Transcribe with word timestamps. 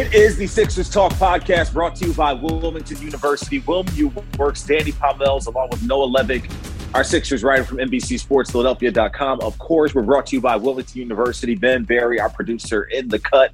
It 0.00 0.14
is 0.14 0.38
the 0.38 0.46
Sixers 0.46 0.88
Talk 0.88 1.12
podcast 1.12 1.74
brought 1.74 1.94
to 1.96 2.06
you 2.06 2.14
by 2.14 2.32
Wilmington 2.32 2.96
University. 3.02 3.58
William 3.58 4.10
works 4.38 4.62
Danny 4.62 4.92
Pommells 4.92 5.46
along 5.46 5.68
with 5.68 5.82
Noah 5.82 6.08
Levick, 6.08 6.50
our 6.94 7.04
Sixers 7.04 7.44
writer 7.44 7.64
from 7.64 7.76
NBC 7.76 8.18
Sports 8.18 8.50
Philadelphia.com. 8.50 9.42
Of 9.42 9.58
course, 9.58 9.94
we're 9.94 10.00
brought 10.00 10.24
to 10.28 10.36
you 10.36 10.40
by 10.40 10.56
Wilmington 10.56 10.98
University. 10.98 11.54
Ben 11.54 11.84
Barry, 11.84 12.18
our 12.18 12.30
producer 12.30 12.84
in 12.84 13.08
the 13.08 13.18
cut, 13.18 13.52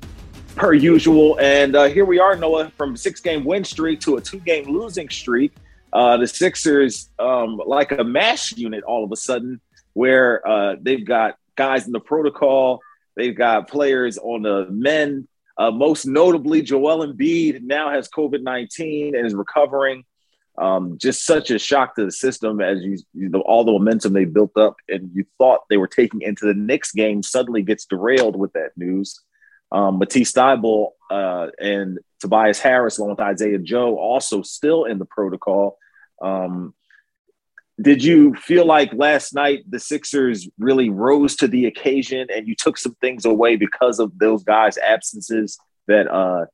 per 0.55 0.73
usual. 0.73 1.37
And 1.41 1.75
uh, 1.75 1.87
here 1.87 2.05
we 2.05 2.21
are, 2.21 2.37
Noah, 2.37 2.71
from 2.77 2.97
six 2.97 3.21
game 3.21 3.45
win 3.45 3.65
streak 3.65 3.99
to 4.03 4.15
a 4.15 4.21
two 4.21 4.39
game 4.39 4.71
losing 4.73 5.09
streak. 5.09 5.53
Uh, 5.93 6.17
the 6.17 6.29
Sixers, 6.29 7.11
um, 7.19 7.61
like 7.67 7.91
a 7.91 8.05
mash 8.05 8.57
unit 8.57 8.85
all 8.85 9.03
of 9.03 9.11
a 9.11 9.17
sudden, 9.17 9.61
where 9.95 10.47
uh, 10.47 10.77
they've 10.81 11.05
got 11.05 11.39
guys 11.57 11.87
in 11.87 11.93
the 11.93 11.99
protocol, 11.99 12.79
they've 13.17 13.37
got 13.37 13.67
players 13.67 14.17
on 14.17 14.43
the 14.43 14.69
men 14.71 15.27
uh, 15.59 15.71
most 15.71 16.07
notably, 16.07 16.63
Joel 16.63 17.07
Embiid 17.07 17.63
now 17.63 17.91
has 17.91 18.09
COVID 18.09 18.43
19 18.43 19.17
and 19.17 19.27
is 19.27 19.35
recovering. 19.35 20.05
Um, 20.59 20.97
just 20.97 21.27
such 21.27 21.51
a 21.51 21.59
shock 21.59 21.97
to 21.97 22.07
the 22.07 22.13
system 22.13 22.63
as 22.63 22.83
you, 22.83 22.97
you 23.13 23.29
know, 23.29 23.41
all 23.41 23.65
the 23.65 23.73
momentum 23.73 24.15
they 24.15 24.25
built 24.25 24.57
up 24.57 24.77
and 24.89 25.11
you 25.13 25.27
thought 25.37 25.61
they 25.69 25.77
were 25.77 25.87
taking 25.87 26.23
into 26.23 26.47
the 26.47 26.55
Knicks 26.55 26.93
game 26.93 27.23
suddenly 27.23 27.63
gets 27.63 27.85
derailed 27.85 28.37
with 28.37 28.55
that 28.55 28.71
news. 28.75 29.21
Um, 29.71 29.99
Matisse 29.99 30.33
Thybulle 30.33 30.93
uh, 31.11 31.49
and 31.61 31.99
Tobias 32.21 32.59
Harris, 32.59 32.99
along 32.99 33.11
with 33.11 33.21
Isaiah 33.21 33.59
Joe, 33.59 33.99
also 33.99 34.41
still 34.41 34.85
in 34.85 34.99
the 34.99 35.05
protocol. 35.05 35.79
Um, 36.23 36.73
did 37.81 38.03
you 38.03 38.35
feel 38.35 38.65
like 38.65 38.93
last 38.95 39.35
night 39.35 39.65
the 39.69 39.79
Sixers 39.79 40.49
really 40.59 40.89
rose 40.89 41.37
to 41.37 41.49
the 41.49 41.67
occasion 41.67 42.27
and 42.35 42.49
you 42.49 42.55
took 42.57 42.79
some 42.79 42.95
things 43.01 43.25
away 43.25 43.57
because 43.57 43.99
of 43.99 44.19
those 44.19 44.43
guys' 44.45 44.79
absences 44.79 45.59
that 45.87 46.11
uh, 46.11 46.47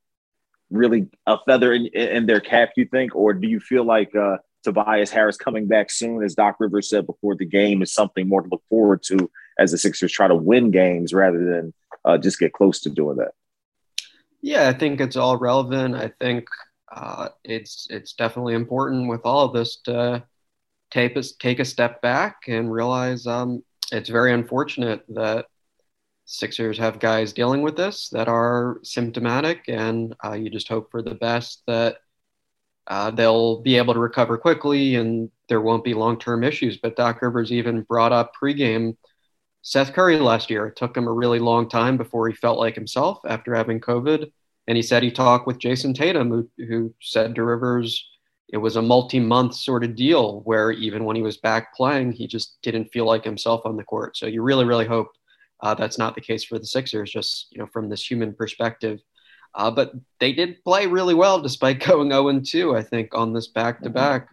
really 0.70 1.08
a 1.26 1.38
feather 1.46 1.72
in, 1.72 1.86
in, 1.86 2.26
their 2.26 2.40
cap, 2.40 2.70
you 2.76 2.86
think? 2.86 3.14
Or 3.14 3.32
do 3.34 3.46
you 3.46 3.60
feel 3.60 3.84
like 3.84 4.14
uh, 4.16 4.38
Tobias 4.64 5.10
Harris 5.10 5.36
coming 5.36 5.68
back 5.68 5.90
soon, 5.90 6.24
as 6.24 6.34
Doc 6.34 6.56
Rivers 6.58 6.88
said 6.88 7.06
before 7.06 7.36
the 7.36 7.46
game, 7.46 7.82
is 7.82 7.94
something 7.94 8.28
more 8.28 8.42
to 8.42 8.48
look 8.48 8.62
forward 8.68 9.02
to 9.04 9.30
as 9.58 9.70
the 9.70 9.78
Sixers 9.78 10.12
try 10.12 10.26
to 10.26 10.34
win 10.34 10.72
games 10.72 11.14
rather 11.14 11.44
than 11.44 11.72
uh, 12.04 12.18
just 12.18 12.40
get 12.40 12.52
close 12.52 12.80
to 12.80 12.90
doing 12.90 13.18
that? 13.18 13.32
Yeah, 14.40 14.68
I 14.68 14.72
think 14.72 15.00
it's 15.00 15.16
all 15.16 15.36
relevant. 15.36 15.94
I 15.94 16.12
think 16.20 16.48
uh, 16.90 17.28
it's 17.44 17.86
it's 17.90 18.12
definitely 18.14 18.54
important 18.54 19.08
with 19.08 19.20
all 19.24 19.46
of 19.46 19.52
this 19.52 19.76
to 19.84 20.24
take 20.92 21.16
a, 21.16 21.22
take 21.40 21.58
a 21.58 21.64
step 21.64 22.00
back 22.02 22.42
and 22.46 22.72
realize 22.72 23.26
um, 23.26 23.64
it's 23.90 24.08
very 24.08 24.32
unfortunate 24.32 25.04
that 25.08 25.46
Sixers 26.24 26.78
have 26.78 27.00
guys 27.00 27.32
dealing 27.32 27.62
with 27.62 27.76
this 27.76 28.08
that 28.10 28.28
are 28.28 28.78
symptomatic, 28.84 29.64
and 29.68 30.14
uh, 30.24 30.32
you 30.32 30.50
just 30.50 30.68
hope 30.68 30.90
for 30.90 31.02
the 31.02 31.16
best 31.16 31.62
that 31.66 31.96
uh, 32.86 33.10
they'll 33.10 33.60
be 33.60 33.76
able 33.76 33.94
to 33.94 34.00
recover 34.00 34.38
quickly 34.38 34.94
and 34.96 35.30
there 35.48 35.60
won't 35.60 35.84
be 35.84 35.94
long 35.94 36.18
term 36.18 36.44
issues. 36.44 36.78
But 36.78 36.96
Doc 36.96 37.22
Rivers 37.22 37.52
even 37.52 37.82
brought 37.82 38.12
up 38.12 38.32
pregame 38.40 38.96
Seth 39.62 39.92
Curry 39.92 40.18
last 40.18 40.50
year. 40.50 40.66
It 40.66 40.76
took 40.76 40.96
him 40.96 41.06
a 41.06 41.12
really 41.12 41.38
long 41.38 41.68
time 41.68 41.96
before 41.96 42.28
he 42.28 42.34
felt 42.34 42.58
like 42.58 42.74
himself 42.74 43.18
after 43.26 43.54
having 43.54 43.80
COVID. 43.80 44.30
And 44.68 44.76
he 44.76 44.82
said 44.82 45.02
he 45.02 45.10
talked 45.10 45.46
with 45.46 45.58
Jayson 45.58 45.94
Tatum, 45.94 46.30
who, 46.30 46.50
who 46.64 46.94
said 47.00 47.34
to 47.34 47.44
Rivers, 47.44 48.08
it 48.48 48.58
was 48.58 48.76
a 48.76 48.82
multi-month 48.82 49.54
sort 49.54 49.84
of 49.84 49.96
deal 49.96 50.40
where 50.40 50.70
even 50.70 51.04
when 51.04 51.16
he 51.16 51.22
was 51.22 51.38
back 51.38 51.74
playing, 51.74 52.12
he 52.12 52.26
just 52.26 52.58
didn't 52.62 52.92
feel 52.92 53.06
like 53.06 53.24
himself 53.24 53.62
on 53.64 53.76
the 53.76 53.84
court. 53.84 54.16
So 54.16 54.26
you 54.26 54.42
really, 54.42 54.64
really 54.64 54.86
hope 54.86 55.08
uh, 55.62 55.74
that's 55.74 55.98
not 55.98 56.14
the 56.14 56.20
case 56.20 56.44
for 56.44 56.58
the 56.58 56.66
Sixers, 56.66 57.10
just 57.10 57.48
you 57.52 57.58
know 57.58 57.66
from 57.66 57.88
this 57.88 58.08
human 58.08 58.34
perspective. 58.34 59.00
Uh, 59.54 59.70
but 59.70 59.92
they 60.18 60.32
did 60.32 60.62
play 60.64 60.86
really 60.86 61.14
well 61.14 61.40
despite 61.40 61.80
going 61.86 62.10
0 62.10 62.40
2. 62.40 62.76
I 62.76 62.82
think 62.82 63.14
on 63.14 63.32
this 63.32 63.48
back-to-back, 63.48 64.28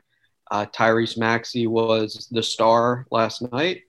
uh, 0.51 0.65
Tyrese 0.65 1.17
Maxey 1.17 1.67
was 1.67 2.27
the 2.31 2.43
star 2.43 3.05
last 3.11 3.41
night. 3.51 3.83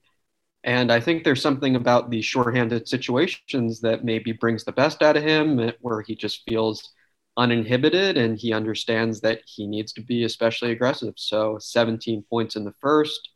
And 0.63 0.93
I 0.93 1.01
think 1.01 1.25
there's 1.25 1.41
something 1.41 1.77
about 1.77 2.11
the 2.11 2.21
shorthanded 2.21 2.87
situations 2.87 3.81
that 3.81 4.05
maybe 4.05 4.33
brings 4.33 4.65
the 4.65 4.73
best 4.73 5.03
out 5.03 5.17
of 5.17 5.23
him, 5.23 5.73
where 5.81 6.03
he 6.03 6.15
just 6.15 6.43
feels 6.47 6.93
uninhibited 7.41 8.19
and 8.19 8.39
he 8.39 8.53
understands 8.53 9.23
that 9.23 9.41
he 9.47 9.67
needs 9.67 9.95
to 9.95 10.03
be 10.03 10.25
especially 10.25 10.73
aggressive. 10.73 11.15
So 11.17 11.57
17 11.59 12.23
points 12.29 12.55
in 12.55 12.65
the 12.65 12.75
first, 12.81 13.31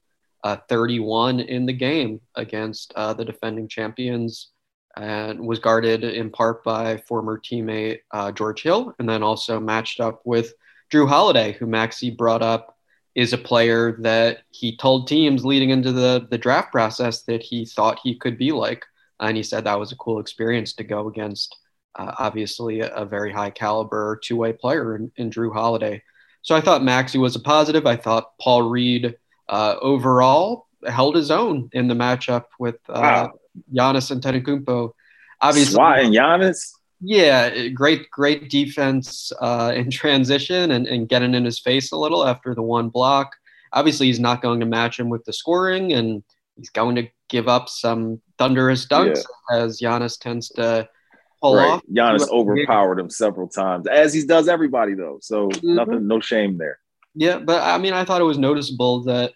uh, 0.44 0.58
31 0.68 1.40
in 1.40 1.64
the 1.64 1.72
game 1.72 2.20
against 2.34 2.92
uh, 2.96 3.14
the 3.14 3.24
defending 3.24 3.66
champions, 3.66 4.50
and 4.96 5.40
was 5.40 5.58
guarded 5.58 6.04
in 6.04 6.30
part 6.30 6.62
by 6.62 6.98
former 7.08 7.40
teammate 7.40 8.00
uh, 8.10 8.30
George 8.30 8.62
Hill, 8.62 8.94
and 8.98 9.08
then 9.08 9.22
also 9.22 9.58
matched 9.58 10.00
up 10.00 10.20
with 10.24 10.52
Jrue 10.92 11.08
Holiday, 11.08 11.52
who 11.52 11.66
Maxey 11.66 12.10
brought 12.10 12.42
up 12.42 12.76
is 13.14 13.32
a 13.32 13.38
player 13.38 13.96
that 14.00 14.40
he 14.50 14.76
told 14.76 15.08
teams 15.08 15.44
leading 15.44 15.70
into 15.70 15.92
the, 15.92 16.26
the 16.30 16.38
draft 16.38 16.70
process 16.70 17.22
that 17.22 17.42
he 17.42 17.64
thought 17.64 18.00
he 18.02 18.14
could 18.16 18.36
be 18.36 18.52
like. 18.52 18.84
And 19.18 19.36
he 19.36 19.42
said 19.42 19.64
that 19.64 19.78
was 19.78 19.92
a 19.92 19.96
cool 19.96 20.20
experience 20.20 20.74
to 20.74 20.84
go 20.84 21.08
against 21.08 21.56
uh, 21.96 22.12
obviously 22.18 22.80
a, 22.80 22.88
a, 22.94 23.04
very 23.04 23.32
high 23.32 23.50
caliber 23.50 24.18
two 24.22 24.36
way 24.36 24.52
player 24.52 24.96
in, 24.96 25.12
in, 25.16 25.30
Jrue 25.30 25.52
Holiday. 25.52 26.02
So 26.42 26.54
I 26.54 26.60
thought 26.60 26.82
Maxey 26.82 27.18
was 27.18 27.36
a 27.36 27.40
positive. 27.40 27.86
I 27.86 27.96
thought 27.96 28.36
Paul 28.40 28.68
Reed 28.68 29.16
uh, 29.48 29.76
overall 29.80 30.66
held 30.86 31.14
his 31.14 31.30
own 31.30 31.70
in 31.72 31.88
the 31.88 31.94
matchup 31.94 32.44
with 32.58 32.76
uh, 32.88 33.28
wow. 33.28 33.32
Giannis 33.72 34.14
Antetokounmpo. 34.14 34.92
Obviously, 35.40 35.78
Why 35.78 36.00
and 36.00 36.14
Giannis? 36.14 36.72
Yeah, 37.00 37.68
great, 37.68 38.10
great 38.10 38.50
defense 38.50 39.30
uh, 39.40 39.72
in 39.74 39.90
transition 39.90 40.70
and, 40.70 40.86
and 40.86 41.08
getting 41.08 41.34
in 41.34 41.44
his 41.44 41.58
face 41.58 41.92
a 41.92 41.96
little 41.96 42.26
after 42.26 42.54
the 42.54 42.62
one 42.62 42.88
block. 42.88 43.36
Obviously, 43.72 44.06
he's 44.06 44.20
not 44.20 44.42
going 44.42 44.60
to 44.60 44.66
match 44.66 44.98
him 44.98 45.10
with 45.10 45.24
the 45.24 45.32
scoring, 45.32 45.92
and 45.92 46.22
he's 46.56 46.70
going 46.70 46.94
to 46.96 47.08
give 47.28 47.48
up 47.48 47.68
some 47.68 48.20
thunderous 48.38 48.86
dunks 48.86 49.24
yeah. 49.50 49.56
as 49.58 49.80
Giannis 49.80 50.18
tends 50.18 50.48
to 50.50 50.88
pull 51.44 51.56
right. 51.56 51.70
off. 51.72 51.82
Giannis 51.92 52.28
overpowered 52.30 52.98
him 52.98 53.10
several 53.10 53.48
times, 53.48 53.86
as 53.86 54.14
he 54.14 54.24
does 54.24 54.48
everybody 54.48 54.94
though. 54.94 55.18
So 55.20 55.48
mm-hmm. 55.48 55.74
nothing, 55.74 56.06
no 56.06 56.20
shame 56.20 56.56
there. 56.56 56.78
Yeah, 57.14 57.38
but 57.38 57.62
I 57.62 57.78
mean, 57.78 57.92
I 57.92 58.04
thought 58.04 58.20
it 58.20 58.24
was 58.24 58.38
noticeable 58.38 59.02
that 59.04 59.32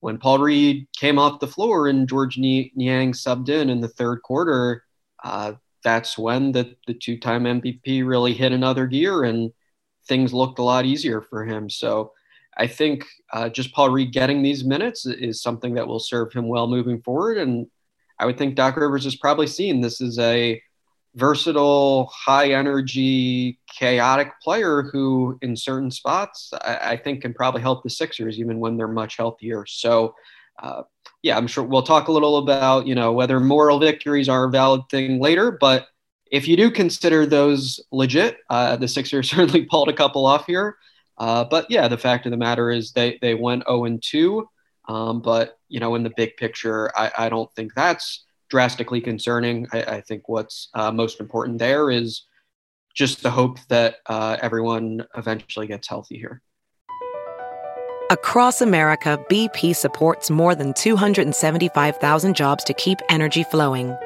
when 0.00 0.18
Paul 0.18 0.38
Reed 0.40 0.88
came 0.96 1.18
off 1.18 1.40
the 1.40 1.46
floor 1.46 1.88
and 1.88 2.08
Georges 2.08 2.38
Niang 2.40 3.12
subbed 3.12 3.48
in 3.48 3.70
in 3.70 3.80
the 3.80 3.88
third 3.88 4.22
quarter, 4.22 4.82
uh, 5.24 5.52
that's 5.82 6.18
when 6.18 6.52
the, 6.52 6.74
the 6.86 6.94
two 6.94 7.16
time 7.18 7.44
MVP 7.44 8.06
really 8.06 8.34
hit 8.34 8.52
another 8.52 8.86
gear 8.86 9.22
and 9.24 9.52
things 10.08 10.34
looked 10.34 10.58
a 10.58 10.62
lot 10.62 10.84
easier 10.84 11.22
for 11.22 11.44
him. 11.44 11.70
So 11.70 12.12
I 12.58 12.66
think 12.66 13.04
uh, 13.32 13.48
just 13.48 13.72
Paul 13.72 13.90
Reed 13.90 14.12
getting 14.12 14.42
these 14.42 14.64
minutes 14.64 15.06
is 15.06 15.42
something 15.42 15.74
that 15.74 15.86
will 15.86 16.00
serve 16.00 16.32
him 16.32 16.48
well 16.48 16.66
moving 16.66 17.00
forward. 17.02 17.38
And 17.38 17.66
I 18.18 18.26
would 18.26 18.36
think 18.36 18.54
Doc 18.54 18.76
Rivers 18.76 19.04
has 19.04 19.16
probably 19.16 19.46
seen 19.46 19.80
this 19.80 20.00
is 20.00 20.18
a 20.18 20.60
versatile, 21.16 22.10
high 22.12 22.50
energy, 22.50 23.58
chaotic 23.72 24.32
player 24.42 24.82
who, 24.82 25.38
in 25.42 25.56
certain 25.56 25.90
spots, 25.90 26.50
I, 26.52 26.92
I, 26.92 26.96
think 26.96 27.22
can 27.22 27.32
probably 27.32 27.62
help 27.62 27.82
the 27.82 27.90
Sixers 27.90 28.38
even 28.38 28.60
when 28.60 28.76
they're 28.76 28.86
much 28.86 29.16
healthier. 29.16 29.64
So, 29.66 30.14
uh, 30.62 30.82
yeah, 31.22 31.36
I'm 31.36 31.46
sure 31.46 31.64
we'll 31.64 31.82
talk 31.82 32.08
a 32.08 32.12
little 32.12 32.36
about 32.36 32.86
you 32.86 32.94
know 32.94 33.12
whether 33.12 33.40
moral 33.40 33.78
victories 33.78 34.28
are 34.28 34.44
a 34.44 34.50
valid 34.50 34.82
thing 34.90 35.18
later, 35.18 35.50
but 35.50 35.88
if 36.30 36.48
you 36.48 36.56
do 36.56 36.70
consider 36.70 37.24
those 37.24 37.80
legit, 37.92 38.38
uh, 38.50 38.76
the 38.76 38.88
Sixers 38.88 39.30
certainly 39.30 39.64
pulled 39.64 39.88
a 39.88 39.94
couple 39.94 40.26
off 40.26 40.46
here. 40.46 40.76
Uh, 41.18 41.44
but 41.44 41.66
yeah, 41.70 41.88
the 41.88 41.98
fact 41.98 42.26
of 42.26 42.30
the 42.30 42.36
matter 42.36 42.70
is 42.70 42.92
they 42.92 43.18
they 43.22 43.34
went 43.34 43.64
0 43.66 43.84
and 43.86 44.02
2. 44.02 44.46
Um, 44.88 45.20
but 45.20 45.58
you 45.68 45.80
know, 45.80 45.94
in 45.94 46.02
the 46.02 46.12
big 46.16 46.36
picture, 46.36 46.90
I, 46.96 47.10
I 47.18 47.28
don't 47.28 47.52
think 47.54 47.72
that's 47.74 48.25
drastically 48.48 49.00
concerning. 49.00 49.66
I, 49.72 49.82
I 49.82 50.00
think 50.00 50.28
what's 50.28 50.68
uh, 50.74 50.90
most 50.90 51.20
important 51.20 51.58
there 51.58 51.90
is 51.90 52.24
just 52.94 53.22
the 53.22 53.30
hope 53.30 53.58
that 53.68 53.96
uh, 54.06 54.36
everyone 54.40 55.04
eventually 55.16 55.66
gets 55.66 55.88
healthy 55.88 56.16
here. 56.16 56.40
Across 58.08 58.60
America, 58.60 59.22
BP 59.28 59.74
supports 59.74 60.30
more 60.30 60.54
than 60.54 60.72
275,000 60.74 62.36
jobs 62.36 62.62
to 62.64 62.74
keep 62.74 62.98
energy 63.08 63.42
flowing. 63.42 63.96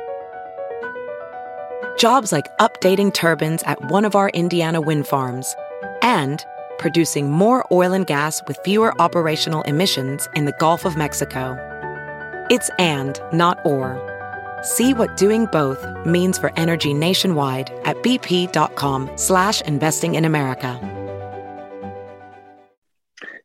Jobs 1.98 2.32
like 2.32 2.46
updating 2.58 3.12
turbines 3.12 3.62
at 3.64 3.90
one 3.90 4.06
of 4.06 4.16
our 4.16 4.30
Indiana 4.30 4.80
wind 4.80 5.06
farms 5.06 5.54
and 6.00 6.42
producing 6.78 7.30
more 7.30 7.66
oil 7.70 7.92
and 7.92 8.06
gas 8.06 8.40
with 8.48 8.58
fewer 8.64 8.98
operational 8.98 9.60
emissions 9.62 10.26
in 10.34 10.46
the 10.46 10.56
Gulf 10.58 10.86
of 10.86 10.96
Mexico. 10.96 11.58
It's 12.48 12.70
and, 12.78 13.20
not 13.34 13.58
or. 13.66 14.09
See 14.62 14.92
what 14.92 15.16
doing 15.16 15.46
both 15.46 15.82
means 16.04 16.36
for 16.36 16.52
energy 16.56 16.92
nationwide 16.92 17.70
at 17.84 17.96
bp.com 18.02 19.10
slash 19.16 19.62
investing 19.62 20.16
in 20.16 20.26
America. 20.26 20.78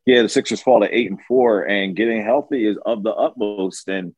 Yeah, 0.04 0.22
the 0.22 0.28
Sixers 0.28 0.60
fall 0.60 0.80
to 0.80 0.94
eight 0.94 1.10
and 1.10 1.20
four, 1.26 1.62
and 1.62 1.96
getting 1.96 2.22
healthy 2.22 2.66
is 2.66 2.78
of 2.84 3.02
the 3.02 3.12
utmost. 3.12 3.88
And, 3.88 4.14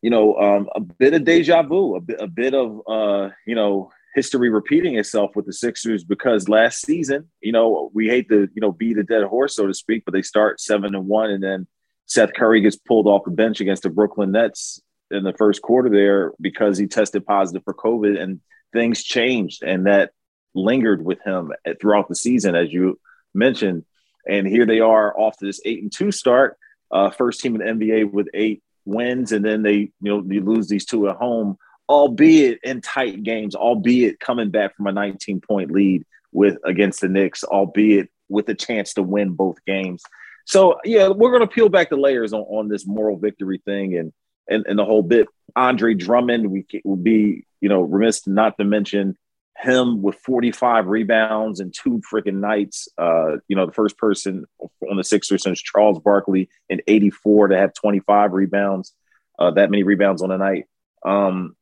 you 0.00 0.10
know, 0.10 0.36
um, 0.36 0.68
a 0.76 0.80
bit 0.80 1.14
of 1.14 1.24
deja 1.24 1.62
vu, 1.62 1.96
a 1.96 2.00
bit, 2.00 2.20
a 2.20 2.28
bit 2.28 2.54
of, 2.54 2.80
uh, 2.86 3.30
you 3.46 3.54
know, 3.54 3.90
history 4.14 4.50
repeating 4.50 4.96
itself 4.98 5.34
with 5.34 5.46
the 5.46 5.52
Sixers 5.52 6.04
because 6.04 6.48
last 6.48 6.82
season, 6.86 7.30
you 7.40 7.50
know, 7.50 7.90
we 7.94 8.08
hate 8.08 8.28
to, 8.28 8.48
you 8.54 8.60
know, 8.60 8.70
beat 8.70 8.98
a 8.98 9.02
dead 9.02 9.24
horse, 9.24 9.56
so 9.56 9.66
to 9.66 9.74
speak, 9.74 10.04
but 10.04 10.12
they 10.12 10.22
start 10.22 10.60
seven 10.60 10.94
and 10.94 11.08
one, 11.08 11.30
and 11.30 11.42
then 11.42 11.66
Seth 12.06 12.34
Curry 12.34 12.60
gets 12.60 12.76
pulled 12.76 13.06
off 13.06 13.24
the 13.24 13.30
bench 13.30 13.60
against 13.60 13.82
the 13.82 13.90
Brooklyn 13.90 14.30
Nets 14.30 14.80
in 15.12 15.24
the 15.24 15.34
first 15.34 15.62
quarter 15.62 15.88
there 15.88 16.32
because 16.40 16.78
he 16.78 16.86
tested 16.86 17.26
positive 17.26 17.62
for 17.64 17.74
COVID, 17.74 18.20
and 18.20 18.40
things 18.72 19.02
changed, 19.02 19.62
and 19.62 19.86
that 19.86 20.12
lingered 20.54 21.04
with 21.04 21.20
him 21.22 21.52
throughout 21.80 22.08
the 22.08 22.16
season, 22.16 22.54
as 22.54 22.72
you 22.72 22.98
mentioned. 23.34 23.84
And 24.28 24.46
here 24.46 24.66
they 24.66 24.80
are 24.80 25.18
off 25.18 25.36
to 25.38 25.46
this 25.46 25.60
eight 25.64 25.82
and 25.82 25.92
two 25.92 26.12
start, 26.12 26.56
uh, 26.90 27.10
first 27.10 27.40
team 27.40 27.60
in 27.60 27.78
the 27.78 27.86
NBA 27.86 28.12
with 28.12 28.28
eight 28.34 28.62
wins, 28.84 29.32
and 29.32 29.44
then 29.44 29.62
they, 29.62 29.74
you 29.74 29.92
know, 30.00 30.22
they 30.22 30.40
lose 30.40 30.68
these 30.68 30.86
two 30.86 31.08
at 31.08 31.16
home 31.16 31.58
albeit 31.92 32.58
in 32.62 32.80
tight 32.80 33.22
games, 33.22 33.54
albeit 33.54 34.18
coming 34.18 34.50
back 34.50 34.74
from 34.76 34.86
a 34.86 34.92
19 34.92 35.40
point 35.40 35.70
lead 35.70 36.04
with 36.32 36.56
against 36.64 37.02
the 37.02 37.08
Knicks, 37.08 37.44
albeit 37.44 38.08
with 38.28 38.48
a 38.48 38.54
chance 38.54 38.94
to 38.94 39.02
win 39.02 39.32
both 39.32 39.62
games. 39.66 40.02
So 40.46 40.78
yeah, 40.84 41.08
we're 41.08 41.32
gonna 41.32 41.46
peel 41.46 41.68
back 41.68 41.90
the 41.90 41.96
layers 41.96 42.32
on, 42.32 42.40
on 42.42 42.68
this 42.68 42.86
moral 42.86 43.18
victory 43.18 43.60
thing 43.64 43.96
and 43.96 44.12
and, 44.48 44.66
and 44.66 44.78
the 44.78 44.84
whole 44.84 45.02
bit. 45.02 45.28
Andre 45.54 45.94
Drummond, 45.94 46.50
we 46.50 46.64
would 46.84 47.04
be, 47.04 47.44
you 47.60 47.68
know, 47.68 47.82
remiss 47.82 48.26
not 48.26 48.56
to 48.58 48.64
mention 48.64 49.16
him 49.58 50.02
with 50.02 50.16
45 50.16 50.86
rebounds 50.86 51.60
and 51.60 51.72
two 51.72 52.00
freaking 52.10 52.40
nights. 52.40 52.88
Uh, 52.98 53.36
you 53.48 53.56
know, 53.56 53.66
the 53.66 53.72
first 53.72 53.98
person 53.98 54.44
on 54.90 54.96
the 54.96 55.04
Sixers 55.04 55.42
since 55.42 55.60
Charles 55.60 55.98
Barkley 56.00 56.48
in 56.68 56.80
84 56.86 57.48
to 57.48 57.56
have 57.56 57.74
25 57.74 58.32
rebounds, 58.32 58.94
uh, 59.38 59.50
that 59.52 59.70
many 59.70 59.82
rebounds 59.82 60.22
on 60.22 60.30
a 60.30 60.38
night. 60.38 60.64
Um, 61.04 61.56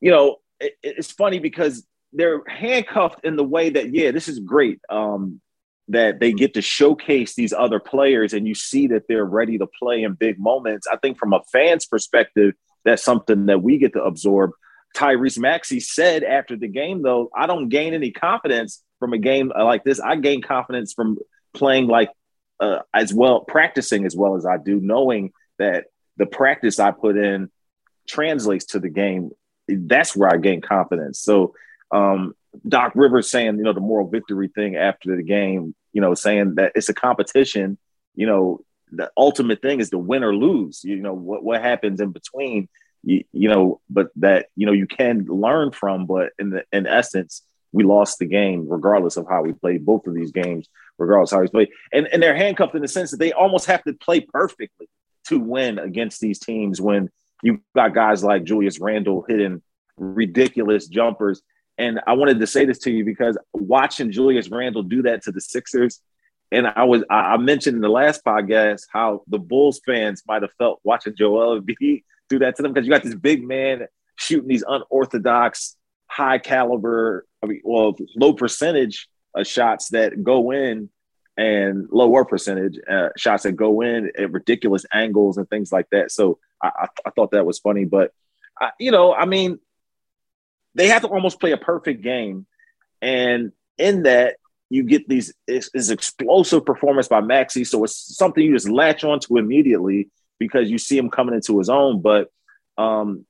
you 0.00 0.10
know, 0.10 0.36
it, 0.60 0.74
it's 0.82 1.12
funny 1.12 1.38
because 1.38 1.86
they're 2.12 2.42
handcuffed 2.46 3.24
in 3.24 3.36
the 3.36 3.44
way 3.44 3.70
that, 3.70 3.92
yeah, 3.92 4.10
this 4.10 4.28
is 4.28 4.38
great. 4.38 4.80
Um, 4.88 5.40
that 5.88 6.20
they 6.20 6.32
get 6.32 6.54
to 6.54 6.62
showcase 6.62 7.34
these 7.34 7.52
other 7.52 7.80
players 7.80 8.32
and 8.34 8.46
you 8.46 8.54
see 8.54 8.88
that 8.88 9.04
they're 9.08 9.24
ready 9.24 9.58
to 9.58 9.66
play 9.66 10.02
in 10.02 10.14
big 10.14 10.38
moments. 10.38 10.86
I 10.86 10.96
think 10.96 11.18
from 11.18 11.32
a 11.32 11.42
fan's 11.52 11.86
perspective, 11.86 12.54
that's 12.84 13.02
something 13.02 13.46
that 13.46 13.62
we 13.62 13.78
get 13.78 13.94
to 13.94 14.02
absorb. 14.02 14.50
Tyrese 14.96 15.38
Maxey 15.38 15.80
said 15.80 16.24
after 16.24 16.56
the 16.56 16.68
game, 16.68 17.02
though, 17.02 17.30
I 17.34 17.46
don't 17.46 17.68
gain 17.68 17.94
any 17.94 18.10
confidence 18.10 18.82
from 18.98 19.12
a 19.12 19.18
game 19.18 19.52
like 19.56 19.84
this. 19.84 20.00
I 20.00 20.16
gain 20.16 20.42
confidence 20.42 20.92
from 20.92 21.18
playing 21.54 21.86
like 21.86 22.10
uh, 22.60 22.80
as 22.92 23.14
well, 23.14 23.40
practicing 23.40 24.04
as 24.04 24.16
well 24.16 24.36
as 24.36 24.44
I 24.44 24.56
do, 24.56 24.80
knowing 24.80 25.32
that 25.58 25.86
the 26.16 26.26
practice 26.26 26.80
I 26.80 26.90
put 26.90 27.16
in 27.16 27.50
translates 28.08 28.66
to 28.66 28.80
the 28.80 28.88
game 28.88 29.30
that's 29.68 30.16
where 30.16 30.32
I 30.32 30.38
gain 30.38 30.60
confidence. 30.60 31.20
So 31.20 31.54
um, 31.90 32.34
Doc 32.66 32.92
Rivers 32.94 33.30
saying, 33.30 33.56
you 33.56 33.64
know, 33.64 33.72
the 33.72 33.80
moral 33.80 34.08
victory 34.08 34.48
thing 34.48 34.76
after 34.76 35.16
the 35.16 35.22
game, 35.22 35.74
you 35.92 36.00
know, 36.00 36.14
saying 36.14 36.56
that 36.56 36.72
it's 36.74 36.88
a 36.88 36.94
competition, 36.94 37.78
you 38.14 38.26
know, 38.26 38.60
the 38.90 39.10
ultimate 39.16 39.62
thing 39.62 39.80
is 39.80 39.90
to 39.90 39.98
win 39.98 40.24
or 40.24 40.34
lose. 40.34 40.82
You 40.84 40.96
know, 40.96 41.14
what, 41.14 41.42
what 41.42 41.60
happens 41.60 42.00
in 42.00 42.12
between, 42.12 42.68
you, 43.02 43.24
you 43.32 43.48
know, 43.48 43.80
but 43.90 44.08
that, 44.16 44.46
you 44.56 44.66
know, 44.66 44.72
you 44.72 44.86
can 44.86 45.26
learn 45.26 45.72
from, 45.72 46.06
but 46.06 46.32
in 46.38 46.50
the 46.50 46.64
in 46.72 46.86
essence, 46.86 47.42
we 47.72 47.84
lost 47.84 48.18
the 48.18 48.26
game 48.26 48.66
regardless 48.68 49.16
of 49.16 49.26
how 49.28 49.42
we 49.42 49.52
played 49.52 49.84
both 49.84 50.06
of 50.06 50.14
these 50.14 50.32
games, 50.32 50.68
regardless 50.96 51.30
how 51.30 51.40
we 51.40 51.48
played. 51.48 51.68
And 51.92 52.08
and 52.08 52.22
they're 52.22 52.36
handcuffed 52.36 52.74
in 52.74 52.82
the 52.82 52.88
sense 52.88 53.10
that 53.10 53.18
they 53.18 53.32
almost 53.32 53.66
have 53.66 53.84
to 53.84 53.92
play 53.92 54.20
perfectly 54.20 54.88
to 55.26 55.38
win 55.38 55.78
against 55.78 56.20
these 56.20 56.38
teams 56.38 56.80
when 56.80 57.10
you've 57.42 57.60
got 57.74 57.94
guys 57.94 58.24
like 58.24 58.44
Julius 58.44 58.80
Randle 58.80 59.24
hitting 59.28 59.62
ridiculous 59.96 60.86
jumpers. 60.86 61.42
And 61.78 62.00
I 62.06 62.14
wanted 62.14 62.40
to 62.40 62.46
say 62.46 62.64
this 62.64 62.78
to 62.80 62.90
you 62.90 63.04
because 63.04 63.38
watching 63.52 64.10
Julius 64.10 64.50
Randle 64.50 64.82
do 64.82 65.02
that 65.02 65.22
to 65.22 65.32
the 65.32 65.40
Sixers, 65.40 66.00
and 66.50 66.66
I 66.66 66.84
was 66.84 67.04
I 67.08 67.36
mentioned 67.36 67.76
in 67.76 67.82
the 67.82 67.88
last 67.88 68.24
podcast 68.24 68.82
how 68.92 69.22
the 69.28 69.38
Bulls 69.38 69.80
fans 69.86 70.22
might 70.26 70.42
have 70.42 70.52
felt 70.58 70.80
watching 70.82 71.14
Joel 71.14 71.60
Embiid 71.60 72.02
do 72.28 72.38
that 72.40 72.56
to 72.56 72.62
them 72.62 72.72
because 72.72 72.86
you 72.86 72.92
got 72.92 73.02
this 73.04 73.14
big 73.14 73.46
man 73.46 73.86
shooting 74.16 74.48
these 74.48 74.64
unorthodox, 74.66 75.76
high 76.06 76.38
caliber, 76.38 77.26
I 77.42 77.46
mean, 77.46 77.60
well, 77.64 77.96
low 78.16 78.32
percentage 78.32 79.08
uh, 79.34 79.44
shots 79.44 79.90
that 79.90 80.24
go 80.24 80.50
in 80.50 80.90
and 81.36 81.86
lower 81.92 82.24
percentage 82.24 82.78
uh, 82.90 83.10
shots 83.16 83.44
that 83.44 83.52
go 83.52 83.80
in 83.80 84.10
at 84.18 84.32
ridiculous 84.32 84.84
angles 84.92 85.36
and 85.38 85.48
things 85.48 85.70
like 85.70 85.88
that. 85.90 86.10
So 86.10 86.38
I, 86.62 86.68
I, 86.68 86.86
I 87.06 87.10
thought 87.10 87.30
that 87.30 87.46
was 87.46 87.60
funny, 87.60 87.84
but 87.84 88.12
I, 88.60 88.70
you 88.80 88.90
know, 88.90 89.14
I 89.14 89.24
mean, 89.24 89.60
they 90.78 90.88
have 90.88 91.02
to 91.02 91.08
almost 91.08 91.40
play 91.40 91.52
a 91.52 91.58
perfect 91.58 92.02
game, 92.02 92.46
and 93.02 93.52
in 93.76 94.04
that 94.04 94.36
you 94.70 94.84
get 94.84 95.08
these 95.08 95.34
this 95.46 95.90
explosive 95.90 96.64
performance 96.64 97.08
by 97.08 97.20
Maxey. 97.20 97.64
So 97.64 97.84
it's 97.84 98.16
something 98.16 98.42
you 98.42 98.52
just 98.54 98.68
latch 98.68 99.02
onto 99.04 99.38
immediately 99.38 100.08
because 100.38 100.70
you 100.70 100.78
see 100.78 100.96
him 100.96 101.10
coming 101.10 101.34
into 101.34 101.58
his 101.58 101.68
own. 101.68 102.00
But 102.00 102.30
um, 102.76 103.26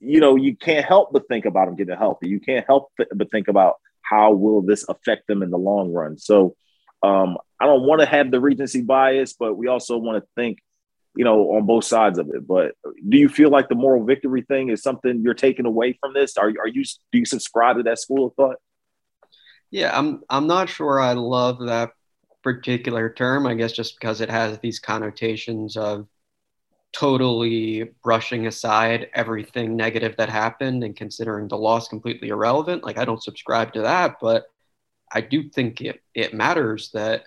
you 0.00 0.20
know, 0.20 0.36
you 0.36 0.56
can't 0.56 0.86
help 0.86 1.12
but 1.12 1.28
think 1.28 1.44
about 1.44 1.68
him 1.68 1.76
getting 1.76 1.96
healthy. 1.96 2.28
You 2.28 2.40
can't 2.40 2.66
help 2.66 2.92
but 2.96 3.30
think 3.30 3.48
about 3.48 3.76
how 4.02 4.32
will 4.32 4.62
this 4.62 4.88
affect 4.88 5.26
them 5.26 5.42
in 5.42 5.50
the 5.50 5.58
long 5.58 5.92
run. 5.92 6.18
So 6.18 6.54
um, 7.02 7.36
I 7.58 7.66
don't 7.66 7.86
want 7.86 8.00
to 8.00 8.06
have 8.06 8.30
the 8.30 8.40
recency 8.40 8.82
bias, 8.82 9.32
but 9.32 9.54
we 9.54 9.66
also 9.66 9.98
want 9.98 10.22
to 10.22 10.28
think 10.36 10.58
you 11.16 11.24
know, 11.24 11.52
on 11.52 11.66
both 11.66 11.84
sides 11.84 12.18
of 12.18 12.28
it. 12.28 12.46
But 12.46 12.72
do 13.08 13.16
you 13.16 13.28
feel 13.28 13.50
like 13.50 13.68
the 13.68 13.74
moral 13.74 14.04
victory 14.04 14.42
thing 14.42 14.68
is 14.68 14.82
something 14.82 15.22
you're 15.22 15.34
taking 15.34 15.66
away 15.66 15.98
from 16.00 16.14
this? 16.14 16.36
Are, 16.36 16.48
are 16.48 16.68
you 16.68 16.84
do 16.84 17.18
you 17.18 17.24
subscribe 17.24 17.76
to 17.76 17.82
that 17.84 17.98
school 17.98 18.26
of 18.26 18.34
thought? 18.34 18.56
Yeah, 19.70 19.96
I'm 19.96 20.22
I'm 20.28 20.46
not 20.46 20.68
sure 20.68 21.00
I 21.00 21.12
love 21.12 21.58
that 21.66 21.90
particular 22.42 23.10
term. 23.10 23.46
I 23.46 23.54
guess 23.54 23.72
just 23.72 23.98
because 23.98 24.20
it 24.20 24.30
has 24.30 24.58
these 24.58 24.78
connotations 24.78 25.76
of 25.76 26.06
totally 26.92 27.90
brushing 28.02 28.46
aside 28.46 29.08
everything 29.14 29.76
negative 29.76 30.16
that 30.16 30.28
happened 30.30 30.82
and 30.84 30.96
considering 30.96 31.48
the 31.48 31.58
loss 31.58 31.88
completely 31.88 32.28
irrelevant. 32.28 32.84
Like 32.84 32.98
I 32.98 33.04
don't 33.04 33.22
subscribe 33.22 33.72
to 33.74 33.82
that, 33.82 34.16
but 34.20 34.46
I 35.12 35.20
do 35.20 35.48
think 35.48 35.80
it 35.80 36.02
it 36.14 36.34
matters 36.34 36.90
that 36.92 37.24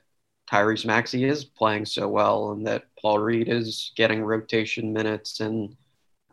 Tyrese 0.50 0.86
Maxey 0.86 1.26
is 1.26 1.46
playing 1.46 1.86
so 1.86 2.08
well 2.08 2.52
and 2.52 2.66
that 2.66 2.86
Paul 3.00 3.20
Reed 3.20 3.50
is 3.50 3.92
getting 3.96 4.24
rotation 4.24 4.92
minutes 4.92 5.40
and 5.40 5.76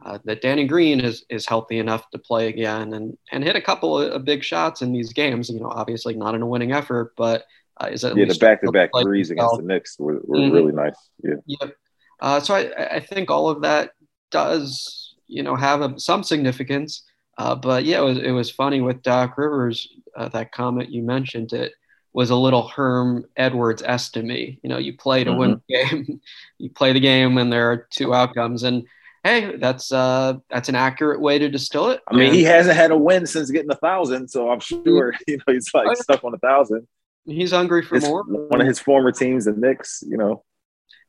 uh, 0.05 0.19
that 0.25 0.41
Danny 0.41 0.67
Green 0.67 1.01
is 1.01 1.25
is 1.31 1.47
healthy 1.47 1.79
enough 1.79 2.09
to 2.11 2.19
play 2.19 2.49
again 2.49 2.95
and 2.95 3.17
and 3.33 3.43
hit 3.43 3.57
a 3.57 3.61
couple 3.61 3.99
of, 3.99 4.25
big 4.25 4.45
shots 4.45 4.83
in 4.83 4.93
these 4.93 5.13
games. 5.13 5.49
You 5.49 5.61
know, 5.61 5.71
obviously 5.71 6.15
not 6.15 6.35
in 6.35 6.43
a 6.43 6.47
winning 6.47 6.73
effort, 6.73 7.15
but 7.17 7.45
uh, 7.81 7.89
is 7.91 8.05
at 8.05 8.17
yeah 8.17 8.27
the 8.27 8.39
back 8.39 8.63
to 8.63 8.71
back 8.71 8.91
threes 9.03 9.31
against 9.31 9.57
the 9.57 9.63
Knicks 9.63 9.99
were, 9.99 10.21
were 10.25 10.39
mm-hmm. 10.39 10.55
really 10.55 10.73
nice. 10.73 10.97
Yeah. 11.23 11.35
Yep. 11.47 11.77
Uh, 12.21 12.41
so 12.41 12.55
I 12.55 12.97
I 12.97 13.01
think 13.01 13.31
all 13.31 13.49
of 13.49 13.63
that 13.63 13.93
does 14.31 15.15
you 15.27 15.43
know 15.43 15.57
have 15.57 15.81
a, 15.81 15.99
some 15.99 16.23
significance. 16.23 17.03
Uh, 17.39 17.55
but 17.55 17.85
yeah, 17.85 18.01
it 18.01 18.05
was 18.05 18.19
it 18.19 18.31
was 18.31 18.51
funny 18.51 18.81
with 18.81 19.03
Doc 19.03 19.37
Rivers 19.37 19.89
uh, 20.17 20.29
that 20.29 20.53
comment 20.53 20.91
you 20.91 21.03
mentioned 21.03 21.53
it 21.53 21.73
was 22.17 22.31
a 22.31 22.35
little 22.35 22.67
Herm 22.67 23.27
Edwards 23.37 23.83
estimate. 23.85 24.59
You 24.63 24.71
know, 24.71 24.79
you 24.79 24.97
play 24.97 25.23
to 25.23 25.31
mm-hmm. 25.31 25.39
win 25.39 25.61
the 25.69 25.75
game, 25.85 26.21
you 26.57 26.71
play 26.71 26.95
the 26.95 27.01
game 27.01 27.37
and 27.37 27.53
there 27.53 27.71
are 27.71 27.87
two 27.91 28.15
outcomes, 28.15 28.63
and 28.63 28.85
hey, 29.23 29.57
that's 29.57 29.93
uh, 29.93 30.39
that's 30.49 30.71
an 30.71 30.77
accurate 30.77 31.21
way 31.21 31.39
to 31.39 31.51
distill 31.51 31.91
it. 31.91 32.01
I 32.09 32.17
mean, 32.17 32.29
and, 32.29 32.35
he 32.35 32.43
hasn't 32.43 32.75
had 32.75 32.91
a 32.91 32.97
win 32.97 33.27
since 33.27 33.51
getting 33.51 33.71
a 33.71 33.77
thousand, 33.77 34.29
so 34.29 34.51
I'm 34.51 34.61
sure 34.61 35.13
you 35.29 35.37
know 35.37 35.53
he's 35.53 35.69
like 35.75 35.89
oh, 35.89 35.95
stuck 35.95 36.25
on 36.25 36.33
a 36.33 36.39
thousand. 36.39 36.89
He's 37.27 37.51
hungry 37.51 37.83
for 37.83 38.01
more. 38.01 38.25
One 38.25 38.63
of 38.63 38.67
his 38.67 38.81
former 38.81 39.13
teams, 39.13 39.45
the 39.45 39.53
Knicks, 39.53 40.03
you 40.09 40.17
know. 40.17 40.43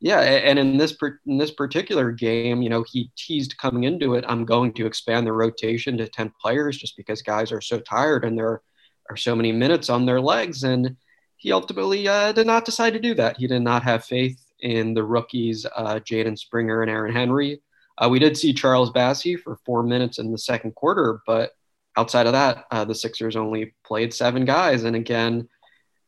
Yeah, 0.01 0.19
and 0.19 0.59
in 0.59 0.75
this 0.75 0.93
in 1.25 1.37
this 1.37 1.51
particular 1.51 2.11
game, 2.11 2.61
you 2.61 2.69
know, 2.69 2.83
he 2.85 3.11
teased 3.17 3.57
coming 3.57 3.85
into 3.85 4.15
it, 4.15 4.25
I'm 4.27 4.43
going 4.43 4.73
to 4.73 4.85
expand 4.85 5.25
the 5.25 5.31
rotation 5.31 5.97
to 5.99 6.07
ten 6.09 6.33
players 6.41 6.77
just 6.77 6.97
because 6.97 7.21
guys 7.21 7.53
are 7.53 7.61
so 7.61 7.79
tired 7.79 8.25
and 8.25 8.37
they're 8.37 8.61
are 9.09 9.17
so 9.17 9.35
many 9.35 9.51
minutes 9.51 9.89
on 9.89 10.05
their 10.05 10.21
legs. 10.21 10.63
And 10.63 10.95
he 11.37 11.51
ultimately 11.51 12.07
uh, 12.07 12.31
did 12.31 12.47
not 12.47 12.65
decide 12.65 12.93
to 12.93 12.99
do 12.99 13.13
that. 13.15 13.37
He 13.37 13.47
did 13.47 13.61
not 13.61 13.83
have 13.83 14.03
faith 14.03 14.43
in 14.59 14.93
the 14.93 15.03
rookies, 15.03 15.65
uh, 15.75 15.99
Jaden 15.99 16.37
Springer 16.37 16.81
and 16.81 16.89
Aaron 16.89 17.13
Henry. 17.13 17.61
Uh, 17.99 18.09
we 18.09 18.19
did 18.19 18.37
see 18.37 18.53
Charles 18.53 18.91
Bassey 18.91 19.39
for 19.39 19.59
four 19.65 19.83
minutes 19.83 20.19
in 20.19 20.31
the 20.31 20.37
second 20.37 20.75
quarter, 20.75 21.21
but 21.25 21.51
outside 21.95 22.27
of 22.27 22.33
that, 22.33 22.65
uh, 22.71 22.85
the 22.85 22.95
Sixers 22.95 23.35
only 23.35 23.75
played 23.85 24.13
seven 24.13 24.45
guys. 24.45 24.83
And 24.83 24.95
again, 24.95 25.47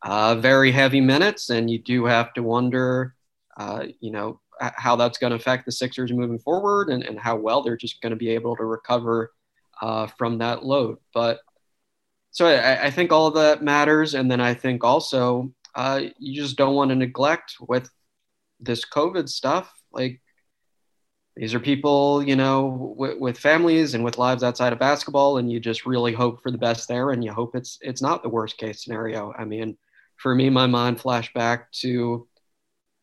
uh, 0.01 0.35
very 0.35 0.71
heavy 0.71 1.01
minutes. 1.01 1.49
And 1.49 1.69
you 1.69 1.79
do 1.79 2.05
have 2.05 2.33
to 2.33 2.43
wonder, 2.43 3.15
uh, 3.57 3.85
you 3.99 4.11
know, 4.11 4.39
how 4.59 4.95
that's 4.95 5.17
going 5.17 5.31
to 5.31 5.37
affect 5.37 5.65
the 5.65 5.71
Sixers 5.71 6.11
moving 6.11 6.39
forward 6.39 6.89
and, 6.89 7.03
and 7.03 7.19
how 7.19 7.35
well 7.35 7.61
they're 7.61 7.77
just 7.77 8.01
going 8.01 8.11
to 8.11 8.17
be 8.17 8.29
able 8.29 8.55
to 8.57 8.65
recover 8.65 9.31
from 10.17 10.39
that 10.39 10.65
load. 10.65 10.97
But 11.13 11.39
so 12.39 12.45
I, 12.45 12.85
I, 12.85 12.89
think 12.89 13.11
all 13.11 13.27
of 13.27 13.33
that 13.33 13.61
matters. 13.61 14.13
And 14.13 14.31
then 14.31 14.39
I 14.39 14.53
think 14.53 14.85
also 14.85 15.51
uh, 15.75 16.03
you 16.17 16.41
just 16.41 16.55
don't 16.55 16.73
want 16.73 16.87
to 16.87 16.95
neglect 16.95 17.57
with 17.59 17.89
this 18.61 18.85
COVID 18.85 19.27
stuff. 19.27 19.69
Like 19.91 20.21
these 21.35 21.53
are 21.53 21.59
people, 21.59 22.23
you 22.23 22.37
know, 22.37 22.95
w- 22.97 23.19
with 23.19 23.37
families 23.37 23.93
and 23.93 24.05
with 24.05 24.17
lives 24.17 24.41
outside 24.41 24.71
of 24.71 24.79
basketball, 24.79 25.37
and 25.37 25.51
you 25.51 25.59
just 25.59 25.85
really 25.85 26.13
hope 26.13 26.41
for 26.41 26.49
the 26.49 26.57
best 26.57 26.87
there, 26.87 27.11
and 27.11 27.25
you 27.25 27.33
hope 27.33 27.57
it's 27.57 27.77
it's 27.81 28.01
not 28.01 28.23
the 28.23 28.29
worst 28.29 28.57
case 28.57 28.85
scenario. 28.85 29.33
I 29.37 29.43
mean, 29.43 29.77
for 30.15 30.33
me, 30.33 30.49
my 30.49 30.65
mind 30.65 31.01
flashed 31.01 31.33
back 31.33 31.69
to 31.81 32.25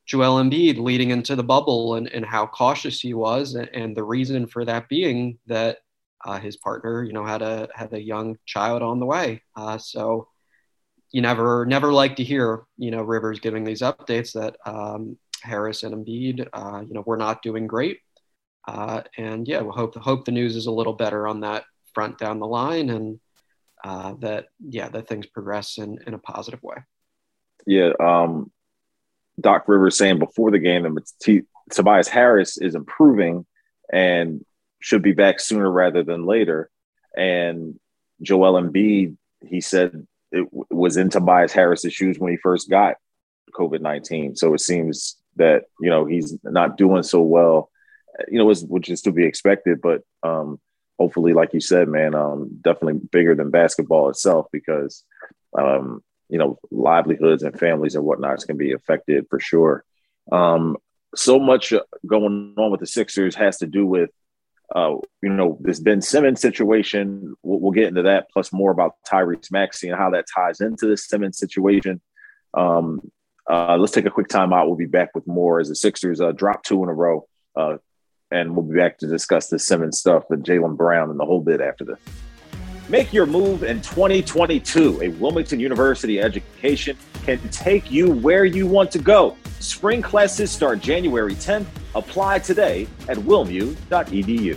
Joel 0.07 0.43
Embiid 0.43 0.78
leading 0.78 1.11
into 1.11 1.37
the 1.37 1.45
bubble 1.45 1.97
and, 1.97 2.09
and 2.09 2.25
how 2.25 2.47
cautious 2.47 3.02
he 3.02 3.12
was, 3.12 3.55
and, 3.55 3.69
and 3.75 3.95
the 3.95 4.02
reason 4.02 4.47
for 4.47 4.64
that 4.64 4.88
being 4.88 5.38
that 5.47 5.81
uh, 6.26 6.40
his 6.40 6.56
partner, 6.56 7.04
you 7.04 7.12
know, 7.12 7.25
had 7.25 7.40
a 7.40 7.68
had 7.75 7.92
a 7.92 8.02
young 8.02 8.37
child 8.45 8.83
on 8.83 8.99
the 8.99 9.06
way. 9.06 9.42
Uh, 9.54 9.78
so 9.78 10.28
you 11.12 11.23
never 11.23 11.64
never 11.64 11.92
like 11.92 12.16
to 12.16 12.25
hear, 12.25 12.64
you 12.76 12.90
know, 12.90 13.02
Rivers 13.02 13.38
giving 13.38 13.62
these 13.62 13.80
updates 13.80 14.33
that 14.33 14.56
um, 14.66 15.16
Harris 15.40 15.85
and 15.85 15.95
Embiid, 15.95 16.49
uh, 16.52 16.83
you 16.87 16.95
know, 16.95 17.04
we're 17.06 17.16
not 17.16 17.42
doing 17.42 17.68
great. 17.68 18.00
Uh, 18.66 19.02
and 19.16 19.47
yeah, 19.47 19.61
we 19.61 19.66
we'll 19.66 19.76
hope 19.76 19.95
hope 19.95 20.25
the 20.25 20.33
news 20.33 20.56
is 20.56 20.66
a 20.66 20.73
little 20.73 20.92
better 20.92 21.28
on 21.28 21.40
that 21.40 21.64
front 21.95 22.18
down 22.18 22.40
the 22.40 22.47
line, 22.47 22.90
and 22.90 23.21
uh, 23.85 24.14
that 24.18 24.47
yeah, 24.68 24.88
that 24.88 25.06
things 25.06 25.26
progress 25.26 25.78
in 25.78 26.00
in 26.09 26.14
a 26.14 26.18
positive 26.18 26.61
way. 26.64 26.76
Yeah, 27.68 27.92
um, 28.00 28.50
Doc 29.40 29.68
Rivers 29.68 29.97
saying 29.97 30.18
before 30.18 30.50
the 30.50 30.59
game 30.59 30.83
that 30.83 31.12
T- 31.23 31.42
Tobias 31.71 32.09
Harris 32.09 32.59
is 32.59 32.75
improving 32.75 33.47
and 33.92 34.45
should 34.80 35.02
be 35.02 35.12
back 35.12 35.40
sooner 35.40 35.71
rather 35.71 36.02
than 36.02 36.26
later. 36.26 36.71
And 37.16 37.78
Joel 38.23 38.61
Embiid, 38.61 39.16
he 39.47 39.61
said 39.61 40.06
it 40.33 40.47
was 40.52 40.97
in 40.97 41.11
Tobias 41.11 41.52
Harris's 41.52 41.92
shoes 41.92 42.18
when 42.18 42.33
he 42.33 42.37
first 42.37 42.68
got 42.68 42.97
COVID 43.54 43.80
19. 43.80 44.37
So 44.37 44.54
it 44.54 44.61
seems 44.61 45.16
that, 45.37 45.64
you 45.80 45.90
know, 45.90 46.04
he's 46.04 46.37
not 46.42 46.76
doing 46.76 47.02
so 47.02 47.21
well 47.21 47.71
you 48.28 48.38
know, 48.38 48.52
which 48.68 48.88
is 48.88 49.02
to 49.02 49.12
be 49.12 49.25
expected. 49.25 49.80
But 49.80 50.02
um, 50.23 50.61
hopefully, 50.99 51.33
like 51.33 51.52
you 51.52 51.61
said, 51.61 51.88
man, 51.88 52.14
um, 52.14 52.59
definitely 52.61 53.00
bigger 53.11 53.35
than 53.35 53.50
basketball 53.50 54.09
itself 54.11 54.47
because, 54.52 55.04
um, 55.56 56.02
you 56.28 56.38
know, 56.38 56.59
livelihoods 56.71 57.42
and 57.42 57.59
families 57.59 57.95
and 57.95 58.04
whatnots 58.04 58.45
can 58.47 58.56
be 58.56 58.73
affected 58.73 59.26
for 59.30 59.40
sure. 59.40 59.85
Um, 60.30 60.76
so 61.14 61.38
much 61.38 61.73
going 62.06 62.54
on 62.59 62.71
with 62.71 62.80
the 62.80 62.87
Sixers 62.87 63.35
has 63.37 63.59
to 63.59 63.66
do 63.66 63.87
with, 63.87 64.11
uh, 64.75 64.96
you 65.23 65.28
know, 65.28 65.58
this 65.61 65.80
Ben 65.80 66.02
Simmons 66.02 66.40
situation. 66.40 67.35
We'll, 67.42 67.61
we'll, 67.61 67.73
get 67.73 67.87
into 67.87 68.02
that, 68.02 68.30
plus 68.30 68.52
more 68.52 68.70
about 68.70 68.96
Tyrese 69.08 69.52
Maxey 69.52 69.88
and 69.88 69.99
how 69.99 70.11
that 70.11 70.26
ties 70.35 70.61
into 70.61 70.87
the 70.87 70.96
Simmons 70.96 71.38
situation. 71.38 72.00
Um, 72.54 73.00
uh, 73.49 73.76
let's 73.76 73.92
take 73.92 74.06
a 74.06 74.11
quick 74.11 74.28
time 74.28 74.52
out. 74.52 74.66
We'll 74.66 74.76
be 74.76 74.87
back 74.87 75.11
with 75.14 75.26
more 75.26 75.61
as 75.61 75.68
the 75.68 75.76
Sixers 75.76 76.20
uh, 76.20 76.32
drop 76.32 76.64
two 76.64 76.82
in 76.82 76.88
a 76.88 76.94
row. 76.94 77.28
Uh, 77.54 77.76
and 78.30 78.56
we'll 78.56 78.66
be 78.66 78.76
back 78.76 78.99
to 78.99 79.06
discuss 79.06 79.49
the 79.49 79.58
Simmons 79.58 79.99
stuff 79.99 80.25
with 80.28 80.42
Jaylen 80.42 80.76
Brown 80.76 81.11
and 81.11 81.20
the 81.20 81.25
whole 81.25 81.40
bit 81.40 81.61
after 81.61 81.85
this. 81.85 81.99
Make 82.88 83.12
your 83.12 83.26
move 83.26 83.64
in 83.64 83.83
2022. 83.83 85.02
A 85.02 85.09
Wilmington 85.09 85.59
University 85.59 86.21
education 86.21 86.97
can 87.25 87.40
take 87.49 87.90
you 87.90 88.12
where 88.12 88.45
you 88.45 88.64
want 88.64 88.93
to 88.93 89.00
go. 89.00 89.37
Spring 89.59 90.00
classes 90.00 90.52
start 90.52 90.78
January 90.78 91.35
10th. 91.35 91.66
Apply 91.97 92.38
today 92.38 92.87
at 93.09 93.16
wilmu.edu. 93.16 94.57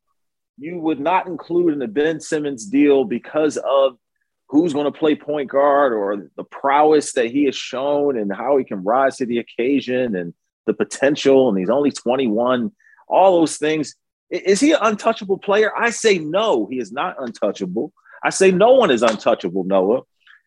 you 0.61 0.77
would 0.77 0.99
not 0.99 1.25
include 1.25 1.73
in 1.73 1.79
the 1.79 1.87
Ben 1.87 2.19
Simmons 2.19 2.65
deal 2.65 3.03
because 3.03 3.57
of 3.57 3.97
who's 4.47 4.73
going 4.73 4.85
to 4.85 4.97
play 4.97 5.15
point 5.15 5.49
guard 5.49 5.91
or 5.91 6.29
the 6.35 6.43
prowess 6.43 7.13
that 7.13 7.31
he 7.31 7.45
has 7.45 7.55
shown 7.55 8.15
and 8.15 8.31
how 8.31 8.57
he 8.57 8.63
can 8.63 8.83
rise 8.83 9.17
to 9.17 9.25
the 9.25 9.39
occasion 9.39 10.15
and 10.15 10.35
the 10.67 10.73
potential. 10.73 11.49
And 11.49 11.57
he's 11.57 11.69
only 11.69 11.91
21, 11.91 12.71
all 13.07 13.39
those 13.39 13.57
things. 13.57 13.95
Is 14.29 14.59
he 14.59 14.73
an 14.73 14.79
untouchable 14.81 15.39
player? 15.39 15.71
I 15.75 15.89
say 15.89 16.19
no, 16.19 16.67
he 16.69 16.77
is 16.77 16.91
not 16.91 17.15
untouchable. 17.19 17.91
I 18.23 18.29
say 18.29 18.51
no 18.51 18.73
one 18.73 18.91
is 18.91 19.01
untouchable, 19.01 19.63
Noah. 19.63 20.01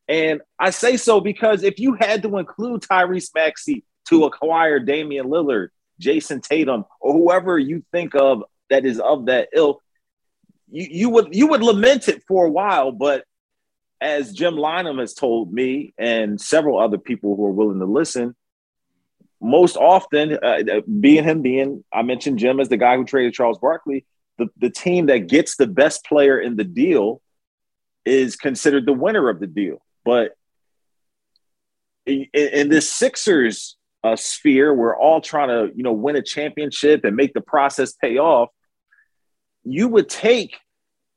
And 0.07 0.43
I 0.61 0.71
say 0.71 0.97
so 0.97 1.21
because 1.21 1.65
if 1.65 1.81
you 1.81 1.95
had 1.95 2.23
to 2.23 2.39
include 2.39 2.83
Tyrese 2.83 3.31
Maxey 3.35 3.85
to 4.09 4.25
acquire 4.25 4.79
Damian 4.79 5.27
Lillard, 5.27 5.69
Jayson 6.01 6.41
Tatum, 6.41 6.85
or 7.01 7.13
whoever 7.15 7.59
you 7.59 7.85
think 7.91 8.15
of 8.15 8.45
that 8.71 8.85
is 8.85 9.01
of 9.01 9.27
that 9.27 9.49
ilk, 9.53 9.81
you, 10.75 10.89
you 10.91 11.11
would 11.11 11.35
you 11.35 11.47
would 11.47 11.63
lament 11.63 12.09
it 12.09 12.25
for 12.27 12.45
a 12.45 12.51
while, 12.51 12.91
but 12.91 13.25
as 14.01 14.33
Jim 14.33 14.55
Lynam 14.55 14.99
has 14.99 15.15
told 15.15 15.53
me 15.53 15.95
and 15.97 16.39
several 16.39 16.79
other 16.79 16.99
people 16.99 17.37
who 17.37 17.47
are 17.47 17.53
willing 17.53 17.79
to 17.79 17.87
listen, 17.87 18.35
most 19.41 19.77
often, 19.77 20.33
uh, 20.33 20.63
uh, 20.71 20.81
being 21.01 21.25
him 21.25 21.43
being, 21.43 21.85
I 21.93 22.03
mentioned 22.03 22.39
Jim 22.39 22.61
as 22.61 22.69
the 22.69 22.77
guy 22.77 22.97
who 22.97 23.05
traded 23.05 23.35
Charles 23.35 23.59
Barkley, 23.59 24.05
the, 24.37 24.49
the 24.59 24.69
team 24.69 25.07
that 25.07 25.29
gets 25.29 25.57
the 25.57 25.69
best 25.69 26.05
player 26.05 26.39
in 26.39 26.57
the 26.57 26.65
deal 26.65 27.23
is 28.05 28.37
considered 28.37 28.85
the 28.85 28.93
winner 28.93 29.31
of 29.31 29.41
the 29.41 29.47
deal. 29.47 29.81
But 30.05 30.33
in, 32.05 32.27
in 32.35 32.69
this 32.69 32.91
Sixers 32.91 33.77
uh, 34.03 34.17
sphere, 34.17 34.75
we're 34.75 34.97
all 34.97 35.21
trying 35.21 35.49
to, 35.49 35.75
you 35.75 35.85
know, 35.85 35.93
win 35.93 36.17
a 36.17 36.23
championship 36.23 37.05
and 37.05 37.17
make 37.17 37.33
the 37.33 37.41
process 37.41 37.93
pay 37.93 38.19
off 38.19 38.51
you 39.65 39.89
would 39.89 40.09
take 40.09 40.57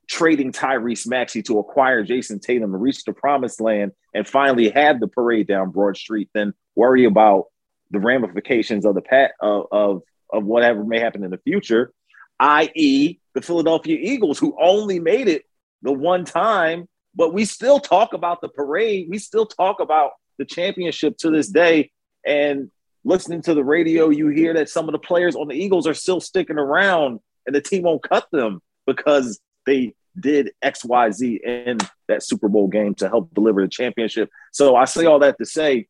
trading 0.08 0.52
Tyrese 0.52 1.08
Maxey 1.08 1.44
to 1.44 1.60
acquire 1.60 2.04
Jayson 2.04 2.40
Tatum 2.40 2.74
and 2.74 2.82
reach 2.82 3.04
the 3.04 3.14
promised 3.14 3.60
land 3.62 3.92
and 4.14 4.28
finally 4.28 4.70
have 4.70 5.00
the 5.00 5.08
parade 5.08 5.48
down 5.48 5.72
Broad 5.72 5.98
Street 5.98 6.30
than 6.34 6.54
worry 6.76 7.06
about 7.06 7.46
the 7.92 8.00
ramifications 8.00 8.86
of 8.86 8.96
the 8.96 9.02
pat 9.02 9.32
of, 9.42 9.68
of, 9.72 10.02
of 10.32 10.44
whatever 10.46 10.84
may 10.84 11.00
happen 11.00 11.24
in 11.24 11.32
the 11.32 11.38
future, 11.38 11.92
i.e., 12.40 13.20
the 13.34 13.42
Philadelphia 13.42 13.98
Eagles, 14.02 14.40
who 14.40 14.58
only 14.60 15.00
made 15.00 15.28
it 15.28 15.44
the 15.82 15.92
one 15.92 16.26
time, 16.26 16.88
but 17.16 17.34
we 17.34 17.46
still 17.46 17.80
talk 17.80 18.14
about 18.14 18.42
the 18.42 18.50
parade. 18.50 19.08
We 19.10 19.20
still 19.20 19.46
talk 19.46 19.80
about 19.80 20.12
the 20.38 20.46
championship 20.46 21.18
to 21.20 21.32
this 21.32 21.48
day. 21.48 21.92
And 22.26 22.72
listening 23.04 23.42
to 23.44 23.54
the 23.54 23.64
radio, 23.64 24.10
you 24.10 24.28
hear 24.30 24.54
that 24.56 24.70
some 24.70 24.88
of 24.88 24.92
the 24.92 25.00
players 25.00 25.36
on 25.36 25.48
the 25.48 25.56
Eagles 25.56 25.88
are 25.88 25.94
still 25.94 26.20
sticking 26.20 26.58
around 26.58 27.20
and 27.46 27.56
the 27.56 27.62
team 27.62 27.84
won't 27.84 28.04
cut 28.04 28.28
them 28.32 28.62
because 28.86 29.40
they 29.68 29.94
did 30.20 30.52
XYZ 30.64 31.42
in 31.42 31.78
that 32.08 32.24
Super 32.24 32.50
Bowl 32.50 32.68
game 32.68 32.96
to 32.96 33.08
help 33.08 33.32
deliver 33.36 33.62
the 33.62 33.68
championship. 33.68 34.30
So 34.52 34.76
I 34.76 34.86
say 34.86 35.06
all 35.06 35.20
that 35.20 35.38
to 35.38 35.46
say 35.46 35.88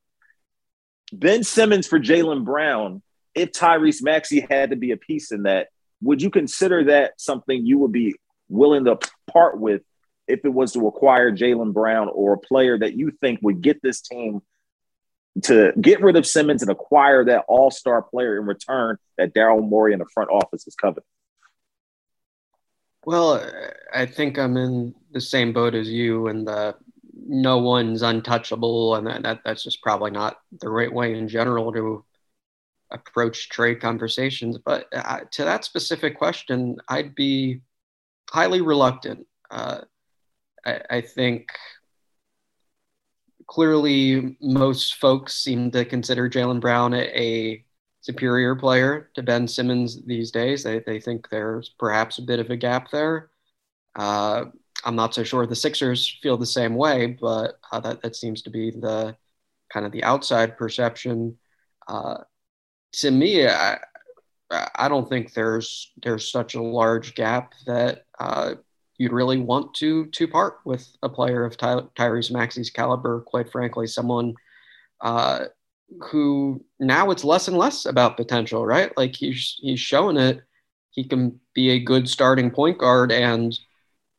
Ben 1.14 1.44
Simmons 1.44 1.88
for 1.88 2.00
Jaylen 2.00 2.44
Brown, 2.44 3.02
if 3.34 3.52
Tyrese 3.52 4.04
Maxey 4.04 4.46
had 4.50 4.72
to 4.72 4.76
be 4.76 4.92
a 4.92 4.98
piece 4.98 5.32
in 5.32 5.44
that, 5.44 5.68
would 6.02 6.22
you 6.22 6.30
consider 6.30 6.86
that 6.86 7.14
something 7.18 7.66
you 7.66 7.80
would 7.80 7.94
be 7.94 8.16
willing 8.50 8.86
to 8.86 8.98
part 9.32 9.60
with 9.60 9.82
if 10.28 10.44
it 10.44 10.54
was 10.54 10.74
to 10.74 10.88
acquire 10.88 11.32
Jaylen 11.32 11.72
Brown 11.72 12.10
or 12.10 12.34
a 12.34 12.38
player 12.38 12.78
that 12.78 12.96
you 12.96 13.12
think 13.22 13.40
would 13.42 13.62
get 13.62 13.82
this 13.82 14.02
team 14.02 14.42
to 15.44 15.72
get 15.80 16.02
rid 16.02 16.16
of 16.16 16.26
Simmons 16.26 16.62
and 16.64 16.72
acquire 16.72 17.24
that 17.26 17.46
all 17.48 17.72
star 17.72 18.02
player 18.02 18.40
in 18.40 18.46
return 18.46 18.98
that 19.18 19.34
Daryl 19.34 19.68
Morey 19.68 19.94
in 19.94 20.00
the 20.00 20.06
front 20.14 20.30
office 20.32 20.68
is 20.68 20.76
coveting? 20.76 21.04
Well, 23.08 23.42
I 23.94 24.06
think 24.06 24.38
I'm 24.38 24.58
in 24.58 24.94
the 25.14 25.22
same 25.22 25.54
boat 25.54 25.76
as 25.76 25.88
you, 25.88 26.28
and 26.28 26.46
the 26.46 26.76
no 27.16 27.58
one's 27.58 28.02
untouchable, 28.02 28.96
and 28.96 29.08
that, 29.08 29.24
that 29.24 29.40
that's 29.46 29.64
just 29.64 29.82
probably 29.82 30.12
not 30.12 30.42
the 30.60 30.70
right 30.70 30.92
way 30.92 31.18
in 31.18 31.30
general 31.30 31.72
to 31.72 32.04
approach 32.92 33.48
trade 33.48 33.80
conversations. 33.80 34.58
But 34.58 34.88
uh, 34.94 35.22
to 35.32 35.46
that 35.46 35.64
specific 35.64 36.18
question, 36.18 36.80
I'd 36.90 37.16
be 37.16 37.62
highly 38.30 38.60
reluctant. 38.60 39.26
Uh, 39.50 39.84
I, 40.66 40.82
I 40.90 41.00
think 41.00 41.48
clearly 43.48 44.36
most 44.42 44.96
folks 44.96 45.34
seem 45.34 45.72
to 45.72 45.86
consider 45.86 46.30
Jaylen 46.30 46.60
Brown 46.60 46.94
a, 46.94 47.04
a, 47.18 47.66
superior 48.08 48.56
player 48.56 49.10
to 49.16 49.22
Ben 49.22 49.46
Simmons 49.50 50.02
these 50.06 50.32
days. 50.32 50.64
They, 50.64 50.80
they 50.80 50.98
think 51.02 51.28
there's 51.30 51.76
perhaps 51.78 52.20
a 52.20 52.22
bit 52.22 52.40
of 52.40 52.50
a 52.50 52.56
gap 52.56 52.90
there. 52.90 53.32
Uh, 53.98 54.46
I'm 54.86 54.96
not 54.96 55.14
so 55.14 55.24
sure 55.26 55.46
the 55.46 55.58
Sixers 55.58 56.18
feel 56.22 56.38
the 56.38 56.46
same 56.46 56.76
way, 56.76 57.18
but 57.20 57.60
uh, 57.70 57.82
that, 57.82 58.02
that 58.02 58.16
seems 58.16 58.42
to 58.44 58.50
be 58.50 58.72
the 58.72 59.18
kind 59.74 59.86
of 59.86 59.92
the 59.92 60.06
outside 60.06 60.58
perception. 60.58 61.38
Uh, 61.86 62.20
to 62.94 63.12
me, 63.12 63.46
I, 63.46 63.78
I 64.50 64.88
don't 64.88 65.10
think 65.10 65.34
there's 65.34 65.92
there's 66.02 66.32
such 66.32 66.56
a 66.56 66.62
large 66.62 67.14
gap 67.14 67.52
that 67.66 68.06
uh, 68.20 68.56
you'd 68.98 69.12
really 69.12 69.42
want 69.42 69.74
to 69.76 70.06
to 70.06 70.28
part 70.30 70.60
with 70.64 70.88
a 71.04 71.10
player 71.10 71.44
of 71.44 71.58
Ty- 71.58 71.90
Tyrese 71.98 72.32
Maxey's 72.32 72.70
caliber. 72.70 73.20
Quite 73.20 73.52
frankly, 73.52 73.88
someone 73.88 74.34
uh, 75.02 75.46
who 76.10 76.64
now 76.80 77.12
it's 77.12 77.24
less 77.24 77.48
and 77.48 77.58
less 77.58 77.86
about 77.86 78.18
potential, 78.18 78.66
right? 78.66 78.96
Like 78.98 79.16
he's 79.16 79.58
he's 79.60 79.80
showing 79.80 80.18
it. 80.18 80.42
He 80.92 81.04
can 81.04 81.40
be 81.54 81.72
a 81.72 81.80
good 81.80 82.10
starting 82.10 82.52
point 82.52 82.78
guard, 82.78 83.12
and 83.12 83.58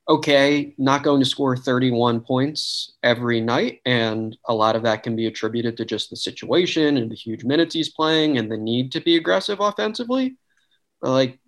okay, 0.08 0.75
not 0.78 1.02
going 1.02 1.20
to 1.20 1.28
score 1.28 1.56
31 1.56 2.20
points 2.20 2.94
every 3.02 3.40
night, 3.40 3.80
and 3.84 4.37
a 4.46 4.54
lot 4.54 4.76
of 4.76 4.82
that 4.84 5.02
can 5.02 5.14
be 5.16 5.26
attributed 5.26 5.76
to 5.76 5.84
just 5.84 6.10
the 6.10 6.16
situation 6.16 6.96
and 6.96 7.10
the 7.10 7.14
huge 7.14 7.44
minutes 7.44 7.75
he's 7.75 7.90
playing 7.90 8.38
and 8.38 8.50
the 8.50 8.56
need 8.56 8.92
to 8.92 9.00
be 9.00 9.16
aggressive 9.16 9.60
offensively. 9.60 10.37
But 11.02 11.10
like 11.10 11.38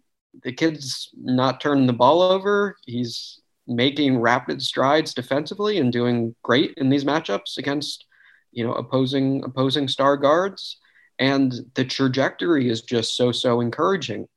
the 0.43 0.53
kid's 0.53 1.09
not 1.17 1.61
turning 1.61 1.87
the 1.87 1.93
ball 1.93 2.23
over. 2.23 2.77
He's 2.87 3.41
making 3.67 4.19
rapid 4.19 4.63
strides 4.63 5.15
defensively 5.15 5.79
and 5.79 5.93
doing 5.93 6.35
great 6.43 6.75
in 6.77 6.89
these 6.91 7.05
matchups 7.05 7.57
against, 7.57 8.05
you 8.53 8.65
know, 8.65 8.73
opposing 8.73 9.43
opposing 9.45 9.89
star 9.89 10.17
guards. 10.17 10.79
And 11.19 11.53
the 11.75 11.85
trajectory 11.85 12.71
is 12.71 12.83
just 12.83 13.17
so 13.17 13.33
so 13.33 13.61
encouraging. 13.61 14.29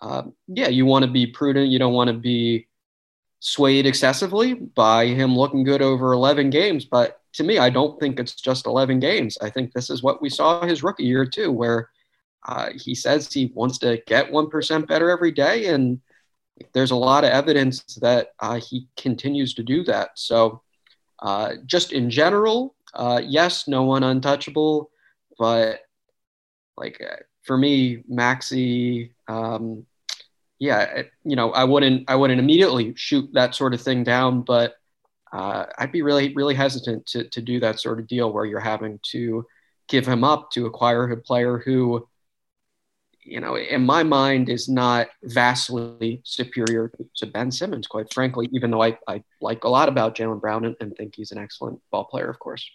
Uh, 0.00 0.22
yeah, 0.48 0.68
you 0.68 0.86
want 0.86 1.04
to 1.04 1.10
be 1.10 1.26
prudent. 1.26 1.68
You 1.68 1.78
don't 1.78 1.92
want 1.92 2.08
to 2.08 2.14
be 2.14 2.66
swayed 3.40 3.86
excessively 3.86 4.54
by 4.54 5.06
him 5.06 5.36
looking 5.36 5.64
good 5.64 5.82
over 5.82 6.12
11 6.12 6.50
games. 6.50 6.84
But 6.84 7.20
to 7.34 7.44
me, 7.44 7.58
I 7.58 7.70
don't 7.70 7.98
think 7.98 8.18
it's 8.18 8.34
just 8.34 8.66
11 8.66 9.00
games. 9.00 9.38
I 9.40 9.50
think 9.50 9.72
this 9.72 9.90
is 9.90 10.02
what 10.02 10.22
we 10.22 10.28
saw 10.28 10.64
his 10.64 10.82
rookie 10.82 11.04
year 11.04 11.26
too, 11.26 11.50
where 11.50 11.90
uh, 12.46 12.70
he 12.74 12.94
says 12.94 13.32
he 13.32 13.52
wants 13.54 13.78
to 13.78 14.02
get 14.06 14.30
1% 14.30 14.86
better 14.86 15.10
every 15.10 15.32
day. 15.32 15.66
And 15.66 16.00
there's 16.72 16.90
a 16.90 16.96
lot 16.96 17.24
of 17.24 17.30
evidence 17.30 17.82
that 18.00 18.28
uh, 18.40 18.60
he 18.60 18.88
continues 18.96 19.54
to 19.54 19.62
do 19.62 19.84
that. 19.84 20.10
So, 20.14 20.62
uh, 21.20 21.54
just 21.66 21.92
in 21.92 22.08
general, 22.10 22.74
uh, 22.94 23.20
yes, 23.24 23.68
no 23.68 23.84
one 23.84 24.02
untouchable. 24.02 24.90
But 25.38 25.80
like 26.76 27.00
uh, 27.00 27.16
for 27.42 27.56
me, 27.56 28.02
Maxey, 28.08 29.14
um, 29.28 29.86
yeah, 30.58 31.02
you 31.24 31.36
know, 31.36 31.52
I 31.52 31.64
wouldn't, 31.64 32.08
I 32.08 32.16
wouldn't 32.16 32.40
immediately 32.40 32.94
shoot 32.96 33.30
that 33.32 33.54
sort 33.54 33.72
of 33.72 33.80
thing 33.80 34.04
down, 34.04 34.42
but 34.42 34.74
uh, 35.32 35.66
I'd 35.78 35.92
be 35.92 36.02
really, 36.02 36.34
really 36.34 36.54
hesitant 36.54 37.06
to, 37.06 37.24
to 37.24 37.40
do 37.40 37.60
that 37.60 37.80
sort 37.80 37.98
of 37.98 38.06
deal 38.06 38.32
where 38.32 38.44
you're 38.44 38.60
having 38.60 39.00
to 39.12 39.46
give 39.88 40.06
him 40.06 40.22
up 40.22 40.50
to 40.52 40.66
acquire 40.66 41.10
a 41.10 41.16
player 41.16 41.58
who 41.58 42.06
you 43.22 43.40
know, 43.40 43.56
in 43.56 43.84
my 43.84 44.02
mind, 44.02 44.48
is 44.48 44.68
not 44.68 45.08
vastly 45.22 46.20
superior 46.24 46.90
to 47.16 47.26
Ben 47.26 47.50
Simmons, 47.50 47.86
quite 47.86 48.12
frankly, 48.12 48.48
even 48.52 48.70
though 48.70 48.82
I, 48.82 48.98
I 49.06 49.22
like 49.40 49.64
a 49.64 49.68
lot 49.68 49.88
about 49.88 50.16
Jaylen 50.16 50.40
Brown 50.40 50.64
and, 50.64 50.76
and 50.80 50.96
think 50.96 51.14
he's 51.14 51.32
an 51.32 51.38
excellent 51.38 51.80
ball 51.90 52.04
player, 52.04 52.28
of 52.28 52.38
course. 52.38 52.68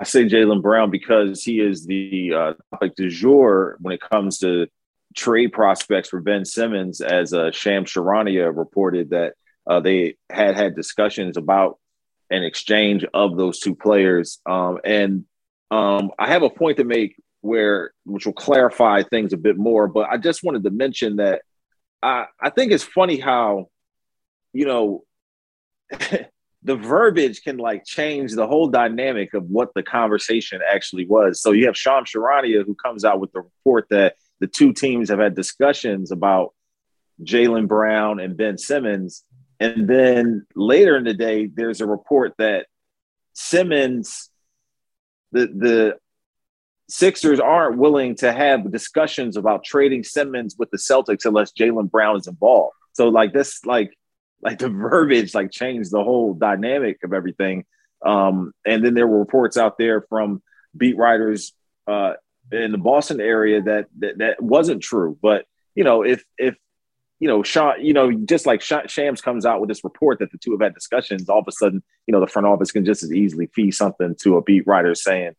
I 0.00 0.04
say 0.04 0.24
Jaylen 0.24 0.62
Brown 0.62 0.90
because 0.90 1.44
he 1.44 1.60
is 1.60 1.84
the 1.84 2.32
uh, 2.34 2.52
topic 2.70 2.96
du 2.96 3.10
jour 3.10 3.76
when 3.80 3.92
it 3.92 4.00
comes 4.00 4.38
to 4.38 4.66
trade 5.14 5.48
prospects 5.48 6.08
for 6.08 6.20
Ben 6.20 6.46
Simmons, 6.46 7.02
as 7.02 7.34
uh, 7.34 7.50
Shams 7.50 7.92
Charania 7.92 8.56
reported 8.56 9.10
that 9.10 9.34
uh, 9.66 9.80
they 9.80 10.16
had 10.30 10.56
had 10.56 10.74
discussions 10.74 11.36
about 11.36 11.78
an 12.30 12.42
exchange 12.44 13.04
of 13.12 13.36
those 13.36 13.58
two 13.58 13.74
players. 13.74 14.38
Um, 14.46 14.78
and 14.84 15.26
um, 15.70 16.12
I 16.18 16.28
have 16.28 16.42
a 16.42 16.50
point 16.50 16.78
to 16.78 16.84
make 16.84 17.16
where 17.42 17.92
which 18.04 18.24
will 18.24 18.32
clarify 18.32 19.02
things 19.02 19.34
a 19.34 19.36
bit 19.38 19.58
more. 19.58 19.86
But 19.86 20.08
I 20.08 20.16
just 20.16 20.42
wanted 20.42 20.64
to 20.64 20.70
mention 20.70 21.16
that 21.16 21.42
I, 22.02 22.26
I 22.40 22.48
think 22.48 22.72
it's 22.72 22.84
funny 22.84 23.18
how, 23.18 23.68
you 24.54 24.64
know, 24.64 25.04
the 26.62 26.76
verbiage 26.76 27.42
can 27.42 27.56
like 27.56 27.84
change 27.84 28.32
the 28.32 28.46
whole 28.46 28.68
dynamic 28.68 29.34
of 29.34 29.44
what 29.44 29.72
the 29.74 29.82
conversation 29.82 30.60
actually 30.68 31.06
was. 31.06 31.40
So 31.40 31.52
you 31.52 31.66
have 31.66 31.76
Shams 31.76 32.10
Charania 32.10 32.64
who 32.64 32.74
comes 32.74 33.04
out 33.04 33.20
with 33.20 33.32
the 33.32 33.40
report 33.40 33.86
that 33.90 34.16
the 34.40 34.46
two 34.46 34.72
teams 34.72 35.08
have 35.08 35.18
had 35.18 35.34
discussions 35.34 36.10
about 36.10 36.52
Jaylen 37.22 37.66
Brown 37.66 38.20
and 38.20 38.36
Ben 38.36 38.58
Simmons. 38.58 39.24
And 39.58 39.88
then 39.88 40.46
later 40.54 40.96
in 40.96 41.04
the 41.04 41.14
day, 41.14 41.46
there's 41.46 41.80
a 41.80 41.86
report 41.86 42.34
that 42.38 42.66
Simmons, 43.32 44.30
the 45.32 45.46
the 45.46 45.98
Sixers 46.88 47.38
aren't 47.38 47.78
willing 47.78 48.16
to 48.16 48.32
have 48.32 48.72
discussions 48.72 49.36
about 49.36 49.62
trading 49.62 50.02
Simmons 50.02 50.56
with 50.58 50.70
the 50.70 50.76
Celtics 50.76 51.24
unless 51.24 51.52
Jaylen 51.52 51.88
Brown 51.90 52.16
is 52.16 52.26
involved. 52.26 52.74
So 52.94 53.08
like 53.08 53.32
this, 53.32 53.64
like 53.64 53.96
like 54.42 54.58
the 54.58 54.68
verbiage 54.90 55.34
like 55.34 55.50
changed 55.50 55.90
the 55.90 56.02
whole 56.02 56.34
dynamic 56.34 56.98
of 57.04 57.12
everything. 57.12 57.64
Um, 58.04 58.52
and 58.64 58.84
then 58.84 58.94
there 58.94 59.06
were 59.06 59.18
reports 59.18 59.56
out 59.56 59.76
there 59.78 60.02
from 60.02 60.42
beat 60.76 60.96
writers 60.96 61.52
uh, 61.86 62.14
in 62.50 62.72
the 62.72 62.78
Boston 62.78 63.20
area 63.20 63.62
that, 63.62 63.86
that 63.98 64.18
that 64.18 64.42
wasn't 64.42 64.82
true. 64.82 65.18
But 65.20 65.44
you 65.74 65.84
know, 65.84 66.02
if 66.02 66.24
if 66.38 66.56
you 67.20 67.28
know, 67.28 67.42
Sean, 67.42 67.84
you 67.84 67.92
know, 67.92 68.10
just 68.10 68.46
like 68.46 68.62
Shams 68.62 69.20
comes 69.20 69.44
out 69.44 69.60
with 69.60 69.68
this 69.68 69.84
report 69.84 70.18
that 70.20 70.32
the 70.32 70.38
two 70.38 70.52
have 70.52 70.62
had 70.62 70.74
discussions, 70.74 71.28
all 71.28 71.40
of 71.40 71.44
a 71.46 71.52
sudden, 71.52 71.82
you 72.06 72.12
know, 72.12 72.20
the 72.20 72.26
front 72.26 72.46
office 72.46 72.72
can 72.72 72.84
just 72.84 73.02
as 73.02 73.12
easily 73.12 73.46
feed 73.54 73.72
something 73.72 74.16
to 74.22 74.38
a 74.38 74.42
beat 74.42 74.66
writer 74.66 74.94
saying, 74.94 75.32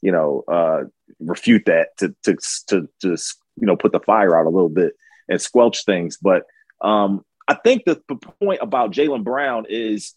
you 0.00 0.12
know, 0.12 0.44
uh, 0.48 0.84
refute 1.20 1.66
that 1.66 1.88
to, 1.98 2.14
to, 2.22 2.36
to, 2.68 2.88
to, 3.02 3.08
you 3.56 3.66
know, 3.66 3.76
put 3.76 3.92
the 3.92 4.00
fire 4.00 4.34
out 4.34 4.46
a 4.46 4.50
little 4.50 4.70
bit 4.70 4.94
and 5.28 5.40
squelch 5.40 5.84
things. 5.84 6.16
But 6.16 6.44
um, 6.80 7.22
I 7.48 7.54
think 7.54 7.84
the, 7.84 8.02
the 8.08 8.16
point 8.16 8.60
about 8.62 8.92
Jaylen 8.92 9.24
Brown 9.24 9.66
is, 9.68 10.14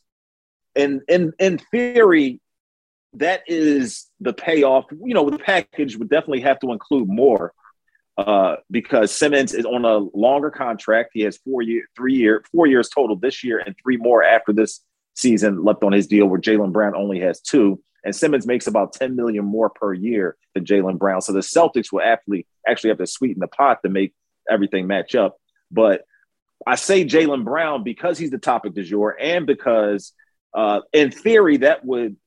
in, 0.76 1.02
in, 1.08 1.34
in 1.40 1.60
theory, 1.72 2.40
that 3.14 3.44
is 3.48 4.08
the 4.20 4.34
payoff. 4.34 4.86
You 4.92 5.14
know, 5.14 5.30
the 5.30 5.40
package 5.40 5.98
would 5.98 6.10
definitely 6.10 6.42
have 6.42 6.60
to 6.60 6.72
include 6.72 7.08
more 7.08 7.54
uh, 8.18 8.58
because 8.70 9.12
Simmons 9.12 9.54
is 9.54 9.66
on 9.66 9.86
a 9.86 9.98
longer 9.98 10.52
contract. 10.52 11.12
He 11.14 11.22
has 11.22 11.38
four 11.38 11.62
year, 11.62 11.84
three 11.96 12.16
year, 12.16 12.44
four 12.52 12.68
years 12.68 12.90
total 12.90 13.16
this 13.16 13.44
year, 13.44 13.60
and 13.60 13.76
three 13.82 13.98
more 13.98 14.24
after 14.24 14.52
this 14.52 14.82
season 15.16 15.64
left 15.64 15.84
on 15.84 15.92
his 15.92 16.08
deal. 16.08 16.26
Where 16.28 16.40
Jaylen 16.40 16.72
Brown 16.72 16.96
only 16.96 17.20
has 17.22 17.42
two. 17.42 17.82
And 18.04 18.16
Simmons 18.16 18.48
makes 18.48 18.68
about 18.68 18.94
10 18.94 19.16
million 19.16 19.44
more 19.44 19.70
per 19.70 19.94
year 19.94 20.38
than 20.54 20.66
Jaylen 20.66 20.98
Brown. 20.98 21.22
So 21.22 21.34
the 21.34 21.40
Celtics 21.40 21.92
will 21.92 22.02
actually 22.02 22.46
actually 22.68 22.90
have 22.90 23.00
to 23.00 23.08
sweeten 23.08 23.42
the 23.42 23.48
pot 23.48 23.80
to 23.84 23.90
make 23.90 24.14
everything 24.50 24.88
match 24.88 25.16
up. 25.16 25.38
But 25.72 26.04
I 26.66 26.76
say 26.76 27.06
Jaylen 27.06 27.44
Brown 27.44 27.84
because 27.84 28.18
he's 28.18 28.32
the 28.32 28.38
topic 28.38 28.74
du 28.74 28.84
jour 28.84 29.16
and 29.20 29.46
because 29.46 30.14
uh, 30.54 30.82
in 30.94 31.12
theory 31.12 31.58
that 31.58 31.86
would 31.86 32.18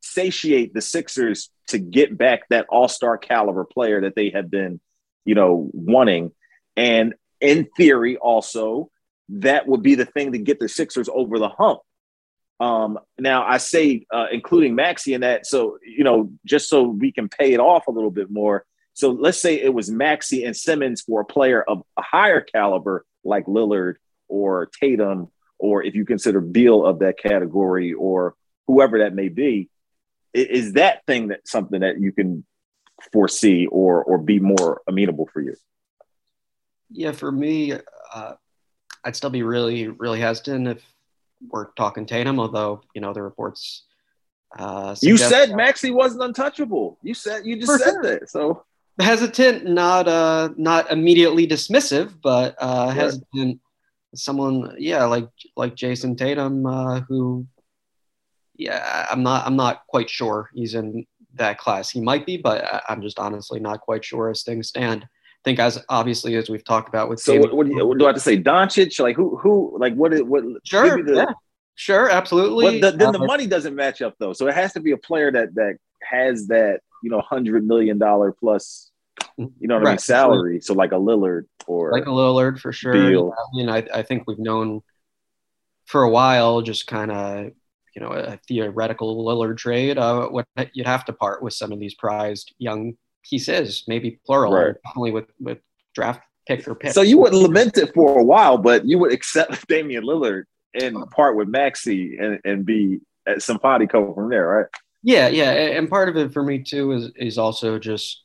satiate 0.00 0.74
the 0.74 0.80
Sixers 0.80 1.50
to 1.68 1.78
get 1.78 2.16
back 2.16 2.48
that 2.48 2.66
all-star 2.68 3.18
caliber 3.18 3.64
player 3.64 4.02
that 4.02 4.14
they 4.14 4.30
have 4.30 4.50
been, 4.50 4.80
you 5.24 5.34
know, 5.34 5.70
wanting. 5.72 6.32
And 6.76 7.14
in 7.40 7.68
theory 7.76 8.16
also 8.16 8.90
that 9.30 9.68
would 9.68 9.82
be 9.82 9.94
the 9.94 10.06
thing 10.06 10.32
to 10.32 10.38
get 10.38 10.58
the 10.58 10.68
Sixers 10.68 11.08
over 11.12 11.38
the 11.38 11.48
hump 11.48 11.80
um, 12.60 12.98
now 13.18 13.46
I 13.46 13.58
say 13.58 14.04
uh, 14.12 14.26
including 14.32 14.74
Maxey 14.74 15.14
in 15.14 15.20
that, 15.20 15.46
so 15.46 15.78
you 15.84 16.04
know, 16.04 16.32
just 16.44 16.68
so 16.68 16.82
we 16.82 17.12
can 17.12 17.28
pay 17.28 17.52
it 17.52 17.60
off 17.60 17.86
a 17.86 17.92
little 17.92 18.10
bit 18.10 18.30
more. 18.30 18.64
So 18.94 19.10
let's 19.10 19.38
say 19.38 19.60
it 19.60 19.72
was 19.72 19.90
Maxey 19.90 20.44
and 20.44 20.56
Simmons 20.56 21.02
for 21.02 21.20
a 21.20 21.24
player 21.24 21.62
of 21.62 21.82
a 21.96 22.02
higher 22.02 22.40
caliber 22.40 23.04
like 23.28 23.46
Lillard 23.46 23.96
or 24.28 24.66
Tatum 24.80 25.28
or 25.58 25.82
if 25.82 25.94
you 25.94 26.04
consider 26.04 26.40
Beal 26.40 26.86
of 26.86 27.00
that 27.00 27.18
category, 27.18 27.92
or 27.92 28.34
whoever 28.66 28.98
that 29.00 29.14
may 29.14 29.28
be, 29.28 29.68
is 30.32 30.74
that 30.74 31.04
thing 31.06 31.28
that 31.28 31.46
something 31.46 31.80
that 31.80 32.00
you 32.00 32.12
can 32.12 32.44
foresee 33.12 33.66
or 33.66 34.02
or 34.04 34.18
be 34.18 34.38
more 34.38 34.82
amenable 34.86 35.28
for 35.32 35.40
you? 35.40 35.54
Yeah, 36.90 37.12
for 37.12 37.30
me, 37.30 37.74
uh, 38.14 38.34
I'd 39.04 39.16
still 39.16 39.30
be 39.30 39.42
really 39.42 39.88
really 39.88 40.20
hesitant 40.20 40.68
if 40.68 40.82
we're 41.48 41.66
talking 41.72 42.06
Tatum, 42.06 42.38
although 42.38 42.82
you 42.94 43.00
know 43.00 43.12
the 43.12 43.22
reports. 43.22 43.84
Uh, 44.58 44.96
you 45.02 45.18
said 45.18 45.54
Maxey 45.54 45.90
wasn't 45.90 46.22
untouchable. 46.22 46.98
You 47.02 47.12
said 47.12 47.44
you 47.44 47.60
just 47.60 47.82
said 47.82 47.90
sure. 47.90 48.02
that. 48.02 48.30
So 48.30 48.64
hesitant, 48.98 49.64
not 49.66 50.08
uh, 50.08 50.50
not 50.56 50.90
immediately 50.90 51.46
dismissive, 51.46 52.14
but 52.22 52.56
uh, 52.58 52.86
right. 52.88 52.96
hesitant. 52.96 53.60
Someone, 54.14 54.74
yeah, 54.78 55.04
like 55.04 55.28
like 55.56 55.74
Jayson 55.74 56.16
Tatum, 56.16 56.66
uh, 56.66 57.00
who, 57.00 57.46
yeah, 58.56 59.06
I'm 59.10 59.22
not 59.22 59.46
I'm 59.46 59.56
not 59.56 59.86
quite 59.86 60.08
sure 60.08 60.50
he's 60.54 60.74
in 60.74 61.06
that 61.34 61.58
class. 61.58 61.90
He 61.90 62.00
might 62.00 62.26
be, 62.26 62.36
but 62.36 62.82
I'm 62.88 63.02
just 63.02 63.18
honestly 63.18 63.60
not 63.60 63.80
quite 63.80 64.04
sure 64.04 64.30
as 64.30 64.42
things 64.42 64.68
stand. 64.68 65.04
I 65.04 65.40
think 65.44 65.58
as 65.60 65.84
obviously 65.88 66.34
as 66.36 66.48
we've 66.48 66.64
talked 66.64 66.88
about 66.88 67.08
with. 67.08 67.20
So 67.20 67.38
what, 67.38 67.54
what, 67.54 67.66
do, 67.66 67.74
you, 67.74 67.86
what 67.86 67.98
do 67.98 68.04
I 68.04 68.08
have 68.08 68.16
to 68.16 68.20
say? 68.20 68.42
Doncic, 68.42 68.98
like 68.98 69.14
who 69.14 69.36
who 69.36 69.76
like 69.78 69.94
what 69.94 70.18
what? 70.26 70.44
Sure, 70.64 71.02
the, 71.02 71.14
yeah. 71.14 71.32
Sure, 71.74 72.10
absolutely. 72.10 72.80
The, 72.80 72.90
then 72.90 73.12
the 73.12 73.20
uh, 73.20 73.24
money 73.24 73.46
doesn't 73.46 73.74
match 73.74 74.02
up 74.02 74.14
though, 74.18 74.32
so 74.32 74.48
it 74.48 74.54
has 74.54 74.72
to 74.72 74.80
be 74.80 74.92
a 74.92 74.96
player 74.96 75.30
that 75.30 75.54
that 75.54 75.76
has 76.02 76.48
that 76.48 76.80
you 77.02 77.10
know 77.10 77.20
hundred 77.20 77.66
million 77.66 77.98
dollar 77.98 78.32
plus, 78.32 78.90
you 79.36 79.50
know 79.60 79.74
what 79.76 79.84
right. 79.84 79.90
I 79.90 79.92
mean, 79.92 79.98
salary. 79.98 80.60
So 80.60 80.74
like 80.74 80.92
a 80.92 80.96
Lillard 80.96 81.46
or 81.66 81.92
like 81.92 82.06
a 82.06 82.10
Lillard 82.10 82.58
for 82.58 82.72
sure. 82.72 82.92
Beal. 82.92 83.34
I 83.36 83.56
mean, 83.56 83.68
I 83.68 83.86
I 83.94 84.02
think 84.02 84.24
we've 84.26 84.38
known 84.38 84.82
for 85.86 86.02
a 86.02 86.10
while, 86.10 86.62
just 86.62 86.86
kind 86.86 87.10
of 87.10 87.52
you 87.94 88.02
know 88.02 88.12
a 88.12 88.38
theoretical 88.48 89.24
Lillard 89.24 89.56
trade. 89.56 89.98
Uh, 89.98 90.28
what 90.28 90.46
you'd 90.72 90.86
have 90.86 91.04
to 91.06 91.12
part 91.12 91.42
with 91.42 91.54
some 91.54 91.72
of 91.72 91.80
these 91.80 91.94
prized 91.94 92.54
young 92.58 92.94
pieces, 93.28 93.84
maybe 93.88 94.20
plural, 94.24 94.52
right. 94.52 94.74
only 94.96 95.10
with 95.10 95.26
with 95.40 95.58
draft 95.94 96.22
pick 96.46 96.66
or 96.66 96.74
pick. 96.74 96.92
So 96.92 97.02
you 97.02 97.18
would 97.18 97.34
lament 97.34 97.76
it 97.76 97.92
for 97.94 98.18
a 98.18 98.24
while, 98.24 98.58
but 98.58 98.84
you 98.86 98.98
would 98.98 99.12
accept 99.12 99.66
Damian 99.68 100.04
Lillard 100.04 100.44
and 100.74 101.10
part 101.10 101.36
with 101.36 101.48
Maxey 101.48 102.16
and, 102.18 102.40
and 102.44 102.64
be 102.64 103.00
at 103.26 103.42
somebody 103.42 103.86
come 103.86 104.14
from 104.14 104.30
there, 104.30 104.48
right? 104.48 104.66
Yeah, 105.08 105.28
yeah. 105.28 105.52
And 105.52 105.88
part 105.88 106.10
of 106.10 106.18
it 106.18 106.34
for 106.34 106.42
me 106.42 106.62
too 106.62 106.92
is 106.92 107.10
is 107.16 107.38
also 107.38 107.78
just 107.78 108.24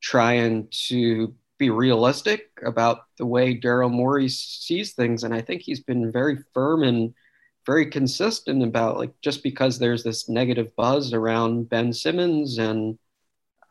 trying 0.00 0.66
to 0.88 1.34
be 1.58 1.68
realistic 1.68 2.48
about 2.64 3.00
the 3.18 3.26
way 3.26 3.58
Daryl 3.58 3.90
Morey 3.90 4.30
sees 4.30 4.92
things. 4.94 5.24
And 5.24 5.34
I 5.34 5.42
think 5.42 5.60
he's 5.60 5.80
been 5.80 6.10
very 6.10 6.38
firm 6.54 6.84
and 6.84 7.12
very 7.66 7.90
consistent 7.90 8.62
about 8.62 8.96
like 8.96 9.12
just 9.20 9.42
because 9.42 9.78
there's 9.78 10.02
this 10.02 10.26
negative 10.26 10.74
buzz 10.74 11.12
around 11.12 11.68
Ben 11.68 11.92
Simmons 11.92 12.58
and 12.58 12.98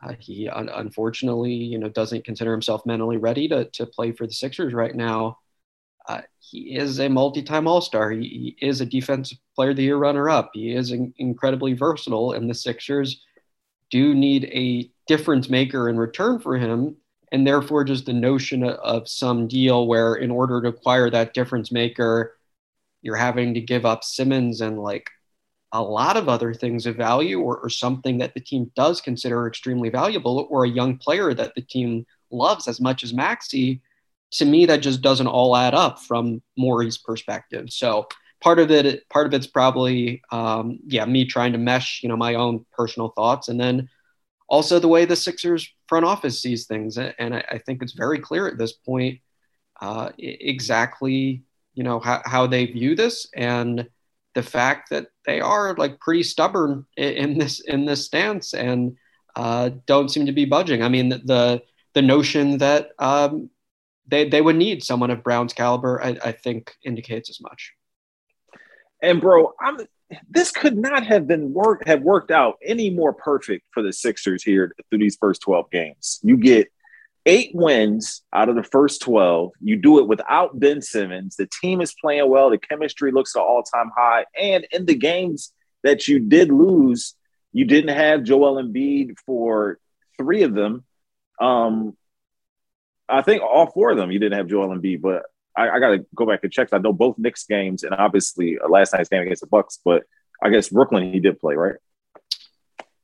uh, 0.02 0.14
he 0.20 0.48
un- 0.48 0.70
unfortunately, 0.70 1.52
you 1.52 1.78
know, 1.78 1.88
doesn't 1.88 2.24
consider 2.24 2.52
himself 2.52 2.86
mentally 2.86 3.16
ready 3.16 3.48
to, 3.48 3.64
to 3.72 3.86
play 3.86 4.12
for 4.12 4.26
the 4.26 4.32
Sixers 4.32 4.74
right 4.74 4.94
now. 4.94 5.38
Uh, 6.08 6.22
he 6.40 6.74
is 6.74 6.98
a 6.98 7.08
multi-time 7.08 7.68
All-Star. 7.68 8.10
He, 8.10 8.56
he, 8.58 8.66
is 8.66 8.80
a 8.80 8.86
Defensive 8.86 9.38
Player 9.54 9.70
of 9.70 9.76
the 9.76 9.82
Year 9.82 9.98
runner-up. 9.98 10.50
He 10.54 10.74
is 10.74 10.90
in, 10.90 11.12
incredibly 11.18 11.74
versatile, 11.74 12.32
and 12.32 12.48
the 12.48 12.54
Sixers 12.54 13.22
do 13.90 14.14
need 14.14 14.44
a 14.46 14.90
difference 15.06 15.50
maker 15.50 15.88
in 15.88 15.98
return 15.98 16.38
for 16.38 16.56
him. 16.56 16.96
And 17.30 17.46
therefore, 17.46 17.84
just 17.84 18.06
the 18.06 18.14
notion 18.14 18.64
of 18.64 19.06
some 19.06 19.48
deal 19.48 19.86
where, 19.86 20.14
in 20.14 20.30
order 20.30 20.62
to 20.62 20.68
acquire 20.68 21.10
that 21.10 21.34
difference 21.34 21.70
maker, 21.70 22.38
you're 23.02 23.16
having 23.16 23.52
to 23.52 23.60
give 23.60 23.84
up 23.84 24.02
Simmons 24.02 24.62
and 24.62 24.78
like 24.78 25.10
a 25.72 25.82
lot 25.82 26.16
of 26.16 26.30
other 26.30 26.54
things 26.54 26.86
of 26.86 26.96
value, 26.96 27.40
or, 27.40 27.58
or 27.58 27.68
something 27.68 28.16
that 28.18 28.32
the 28.32 28.40
team 28.40 28.70
does 28.74 29.02
consider 29.02 29.46
extremely 29.46 29.90
valuable, 29.90 30.46
or 30.48 30.64
a 30.64 30.70
young 30.70 30.96
player 30.96 31.34
that 31.34 31.54
the 31.54 31.60
team 31.60 32.06
loves 32.30 32.66
as 32.66 32.80
much 32.80 33.04
as 33.04 33.12
Maxey 33.12 33.82
to 34.32 34.44
me 34.44 34.66
that 34.66 34.78
just 34.78 35.02
doesn't 35.02 35.26
all 35.26 35.56
add 35.56 35.74
up 35.74 36.00
from 36.00 36.42
Morey's 36.56 36.98
perspective. 36.98 37.70
So 37.70 38.08
part 38.40 38.58
of 38.58 38.70
it, 38.70 39.08
part 39.08 39.26
of 39.26 39.34
it's 39.34 39.46
probably, 39.46 40.22
um, 40.30 40.78
yeah, 40.86 41.04
me 41.04 41.24
trying 41.24 41.52
to 41.52 41.58
mesh, 41.58 42.00
you 42.02 42.08
know, 42.08 42.16
my 42.16 42.34
own 42.34 42.64
personal 42.72 43.08
thoughts, 43.10 43.48
and 43.48 43.58
then 43.58 43.88
also 44.48 44.78
the 44.78 44.88
way 44.88 45.04
the 45.04 45.16
Sixers 45.16 45.68
front 45.88 46.04
office 46.04 46.40
sees 46.40 46.66
things. 46.66 46.98
And 46.98 47.34
I, 47.34 47.44
I 47.50 47.58
think 47.58 47.82
it's 47.82 47.92
very 47.92 48.18
clear 48.18 48.46
at 48.46 48.58
this 48.58 48.72
point 48.72 49.20
uh, 49.80 50.10
exactly, 50.18 51.42
you 51.74 51.84
know, 51.84 52.00
how, 52.00 52.22
how 52.24 52.46
they 52.46 52.66
view 52.66 52.94
this 52.94 53.28
and 53.34 53.88
the 54.34 54.42
fact 54.42 54.90
that 54.90 55.08
they 55.26 55.40
are 55.40 55.74
like 55.76 56.00
pretty 56.00 56.22
stubborn 56.22 56.86
in, 56.96 57.12
in 57.14 57.38
this 57.38 57.60
in 57.60 57.86
this 57.86 58.04
stance 58.04 58.54
and 58.54 58.96
uh, 59.36 59.70
don't 59.86 60.10
seem 60.10 60.26
to 60.26 60.32
be 60.32 60.44
budging. 60.44 60.82
I 60.82 60.88
mean, 60.88 61.08
the 61.08 61.62
the 61.94 62.02
notion 62.02 62.58
that 62.58 62.90
um, 62.98 63.50
they 64.08 64.28
they 64.28 64.40
would 64.40 64.56
need 64.56 64.82
someone 64.82 65.10
of 65.10 65.22
Brown's 65.22 65.52
caliber. 65.52 66.02
I, 66.02 66.18
I 66.24 66.32
think 66.32 66.74
indicates 66.84 67.30
as 67.30 67.40
much. 67.40 67.74
And 69.02 69.20
bro, 69.20 69.52
I'm 69.60 69.78
this 70.30 70.50
could 70.50 70.76
not 70.76 71.06
have 71.06 71.26
been 71.26 71.52
work 71.52 71.86
have 71.86 72.02
worked 72.02 72.30
out 72.30 72.56
any 72.64 72.90
more 72.90 73.12
perfect 73.12 73.66
for 73.70 73.82
the 73.82 73.92
Sixers 73.92 74.42
here 74.42 74.74
through 74.88 74.98
these 74.98 75.18
first 75.20 75.42
12 75.42 75.70
games. 75.70 76.18
You 76.22 76.36
get 76.38 76.68
eight 77.26 77.50
wins 77.52 78.22
out 78.32 78.48
of 78.48 78.56
the 78.56 78.62
first 78.62 79.02
12. 79.02 79.52
You 79.60 79.76
do 79.76 79.98
it 79.98 80.08
without 80.08 80.58
Ben 80.58 80.80
Simmons. 80.80 81.36
The 81.36 81.48
team 81.60 81.82
is 81.82 81.94
playing 82.00 82.28
well. 82.28 82.48
The 82.48 82.58
chemistry 82.58 83.12
looks 83.12 83.34
an 83.34 83.42
all-time 83.42 83.90
high. 83.94 84.24
And 84.40 84.66
in 84.72 84.86
the 84.86 84.94
games 84.94 85.52
that 85.84 86.08
you 86.08 86.20
did 86.20 86.50
lose, 86.50 87.14
you 87.52 87.66
didn't 87.66 87.94
have 87.94 88.24
Joel 88.24 88.62
Embiid 88.62 89.18
for 89.26 89.78
three 90.16 90.42
of 90.42 90.54
them. 90.54 90.84
Um, 91.38 91.96
I 93.08 93.22
think 93.22 93.42
all 93.42 93.70
four 93.70 93.90
of 93.90 93.96
them 93.96 94.10
you 94.10 94.18
didn't 94.18 94.38
have 94.38 94.48
Joel 94.48 94.68
Embiid, 94.68 95.00
but 95.00 95.22
I, 95.56 95.70
I 95.70 95.80
got 95.80 95.90
to 95.90 96.06
go 96.14 96.26
back 96.26 96.40
and 96.42 96.52
check. 96.52 96.68
I 96.72 96.78
know 96.78 96.92
both 96.92 97.18
Knicks 97.18 97.44
games 97.44 97.82
and 97.82 97.94
obviously 97.94 98.58
uh, 98.58 98.68
last 98.68 98.92
night's 98.92 99.08
game 99.08 99.22
against 99.22 99.40
the 99.40 99.48
Bucks, 99.48 99.78
but 99.84 100.04
I 100.42 100.50
guess 100.50 100.68
Brooklyn 100.68 101.12
he 101.12 101.20
did 101.20 101.40
play 101.40 101.54
right. 101.54 101.76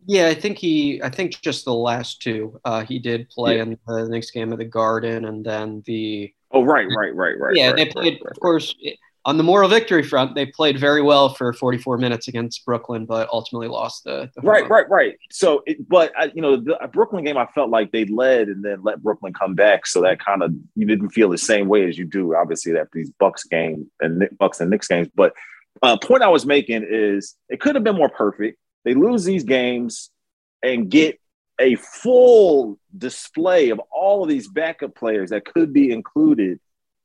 Yeah, 0.07 0.27
I 0.27 0.35
think 0.35 0.59
he. 0.59 1.03
I 1.03 1.09
think 1.09 1.41
just 1.41 1.65
the 1.65 1.75
last 1.75 2.21
two. 2.21 2.61
Uh, 2.65 2.85
he 2.85 2.99
did 2.99 3.31
play 3.31 3.57
yeah. 3.57 3.63
in 3.63 3.79
the 3.87 4.09
next 4.09 4.33
game 4.33 4.53
of 4.53 4.59
the 4.59 4.67
Garden, 4.67 5.25
and 5.25 5.45
then 5.45 5.83
the. 5.87 6.33
Oh 6.53 6.63
right, 6.63 6.87
right, 6.95 7.15
right, 7.15 7.39
right. 7.39 7.57
Yeah, 7.57 7.69
right, 7.69 7.77
they 7.77 7.87
played. 7.87 8.13
Right, 8.15 8.21
right, 8.25 8.31
of 8.31 8.41
course, 8.41 8.75
on 9.27 9.39
the 9.39 9.43
moral 9.43 9.69
victory 9.69 10.03
front, 10.03 10.35
they 10.35 10.45
played 10.45 10.79
very 10.79 11.01
well 11.01 11.31
for 11.31 11.53
44 11.53 11.97
minutes 11.97 12.29
against 12.29 12.65
Brooklyn, 12.65 13.07
but 13.07 13.29
ultimately 13.33 13.69
lost 13.69 14.05
the. 14.05 14.31
the 14.35 14.43
right, 14.43 14.69
right, 14.69 14.89
right. 14.91 15.17
So, 15.31 15.63
it, 15.67 15.89
but 15.89 16.13
I, 16.17 16.31
you 16.35 16.43
know, 16.43 16.57
the 16.57 16.79
Brooklyn 16.93 17.25
game, 17.25 17.39
I 17.39 17.47
felt 17.47 17.71
like 17.71 17.91
they 17.91 18.05
led 18.05 18.49
and 18.49 18.63
then 18.63 18.83
let 18.83 19.03
Brooklyn 19.03 19.33
come 19.33 19.55
back, 19.55 19.87
so 19.87 20.03
that 20.03 20.23
kind 20.23 20.43
of 20.43 20.53
you 20.75 20.87
didn't 20.87 21.11
feel 21.11 21.31
the 21.31 21.39
same 21.39 21.69
way 21.69 21.89
as 21.89 21.97
you 21.97 22.05
do, 22.05 22.35
obviously, 22.35 22.73
after 22.77 22.91
these 22.93 23.11
Bucks 23.19 23.45
game 23.45 23.91
and 24.01 24.29
Bucks 24.39 24.61
and 24.61 24.71
Knicks 24.71 24.89
games. 24.89 25.09
But 25.15 25.33
uh, 25.83 25.97
point 25.97 26.23
I 26.23 26.29
was 26.29 26.45
making 26.45 26.87
is 26.89 27.35
it 27.49 27.61
could 27.61 27.75
have 27.77 27.85
been 27.85 27.97
more 27.97 28.11
perfect. 28.11 28.59
They 28.85 28.95
lose 28.95 29.25
these 29.25 29.45
games 29.45 30.11
and 30.63 30.91
get 30.91 31.19
a 31.59 31.77
full 31.77 32.79
display 32.97 33.71
of 33.71 33.81
all 33.91 34.23
of 34.23 34.29
these 34.29 34.49
backup 34.49 34.95
players 34.95 35.31
that 35.31 35.45
could 35.45 35.73
be 35.73 35.91
included 35.91 36.59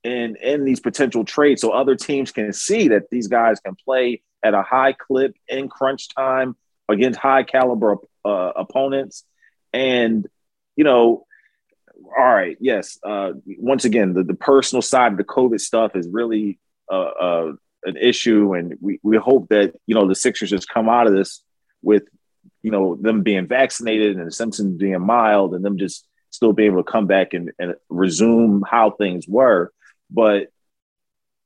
in 0.04 0.36
in 0.38 0.64
these 0.64 0.80
potential 0.80 1.26
trades 1.26 1.62
so 1.62 1.72
other 1.72 1.96
teams 1.96 2.32
can 2.32 2.54
see 2.54 2.88
that 2.90 3.10
these 3.10 3.28
guys 3.28 3.60
can 3.60 3.76
play 3.76 4.22
at 4.44 4.54
a 4.54 4.62
high 4.62 4.94
clip 4.94 5.36
in 5.48 5.68
crunch 5.68 6.08
time 6.14 6.56
against 6.88 7.20
high 7.20 7.44
caliber 7.44 7.98
uh, 8.26 8.52
opponents. 8.56 9.26
And 9.74 10.28
you 10.76 10.84
know 10.84 11.26
all 12.18 12.26
right 12.26 12.58
yes 12.62 12.98
uh, 13.06 13.34
once 13.46 13.84
again 13.84 14.14
the, 14.14 14.24
the 14.24 14.34
personal 14.34 14.82
side 14.82 15.12
of 15.12 15.18
the 15.18 15.24
covid 15.24 15.60
stuff 15.60 15.96
is 15.96 16.08
really 16.08 16.58
uh, 16.90 16.96
uh, 16.96 17.52
an 17.84 17.98
issue. 17.98 18.54
And 18.54 18.76
we, 18.82 19.00
we 19.04 19.18
hope 19.18 19.50
that 19.50 19.74
you 19.86 19.96
know 19.96 20.08
the 20.08 20.16
sixers 20.16 20.50
just 20.50 20.70
come 20.70 20.90
out 20.90 21.08
of 21.08 21.14
this 21.14 21.44
with 21.82 22.04
you 22.62 22.72
know 22.72 22.96
them 22.96 23.24
being 23.24 23.48
vaccinated 23.48 24.18
and 24.18 24.28
the 24.28 24.32
symptoms 24.32 24.78
being 24.78 25.00
mild 25.02 25.54
and 25.54 25.64
them 25.64 25.78
just 25.78 26.06
still 26.30 26.54
being 26.54 26.72
able 26.72 26.84
to 26.84 26.92
come 26.92 27.08
back 27.08 27.34
and, 27.34 27.52
and 27.58 27.76
resume 27.90 28.64
how 28.70 28.92
things 28.92 29.28
were 29.28 29.72
but 30.10 30.48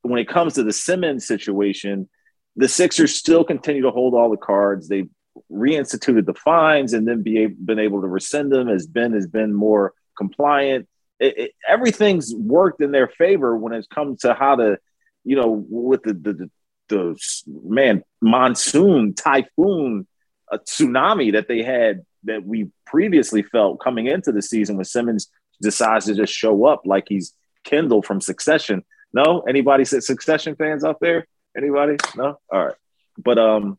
when 0.01 0.19
it 0.19 0.27
comes 0.27 0.53
to 0.53 0.63
the 0.63 0.73
Simmons 0.73 1.25
situation, 1.25 2.09
the 2.55 2.67
Sixers 2.67 3.15
still 3.15 3.43
continue 3.43 3.81
to 3.83 3.91
hold 3.91 4.13
all 4.13 4.29
the 4.29 4.37
cards. 4.37 4.87
They 4.87 5.05
reinstituted 5.51 6.25
the 6.25 6.33
fines 6.33 6.93
and 6.93 7.07
then 7.07 7.23
be 7.23 7.47
been 7.47 7.79
able 7.79 8.01
to 8.01 8.07
rescind 8.07 8.51
them 8.51 8.69
as 8.69 8.85
Ben 8.85 9.13
has 9.13 9.27
been 9.27 9.53
more 9.53 9.93
compliant. 10.17 10.87
It, 11.19 11.37
it, 11.37 11.51
everything's 11.67 12.33
worked 12.35 12.81
in 12.81 12.91
their 12.91 13.07
favor 13.07 13.55
when 13.57 13.73
it's 13.73 13.87
come 13.87 14.17
to 14.17 14.33
how 14.33 14.57
to, 14.57 14.77
you 15.23 15.35
know, 15.35 15.65
with 15.67 16.03
the 16.03 16.13
the, 16.13 16.33
the, 16.33 16.49
the 16.89 17.19
man 17.47 18.03
monsoon, 18.21 19.15
typhoon, 19.15 20.05
a 20.51 20.59
tsunami 20.59 21.33
that 21.33 21.47
they 21.47 21.63
had 21.63 22.05
that 22.25 22.45
we 22.45 22.69
previously 22.85 23.41
felt 23.41 23.81
coming 23.83 24.07
into 24.07 24.31
the 24.31 24.41
season 24.41 24.75
when 24.75 24.85
Simmons 24.85 25.29
decides 25.61 26.05
to 26.05 26.15
just 26.15 26.33
show 26.33 26.65
up 26.65 26.81
like 26.85 27.05
he's 27.07 27.33
Kendall 27.63 28.01
from 28.01 28.21
Succession. 28.21 28.83
No, 29.13 29.41
anybody 29.41 29.85
said 29.85 30.03
Succession 30.03 30.55
fans 30.55 30.83
out 30.83 30.99
there? 30.99 31.27
Anybody? 31.55 31.97
No. 32.15 32.39
All 32.51 32.65
right, 32.65 32.75
but 33.17 33.37
um, 33.37 33.77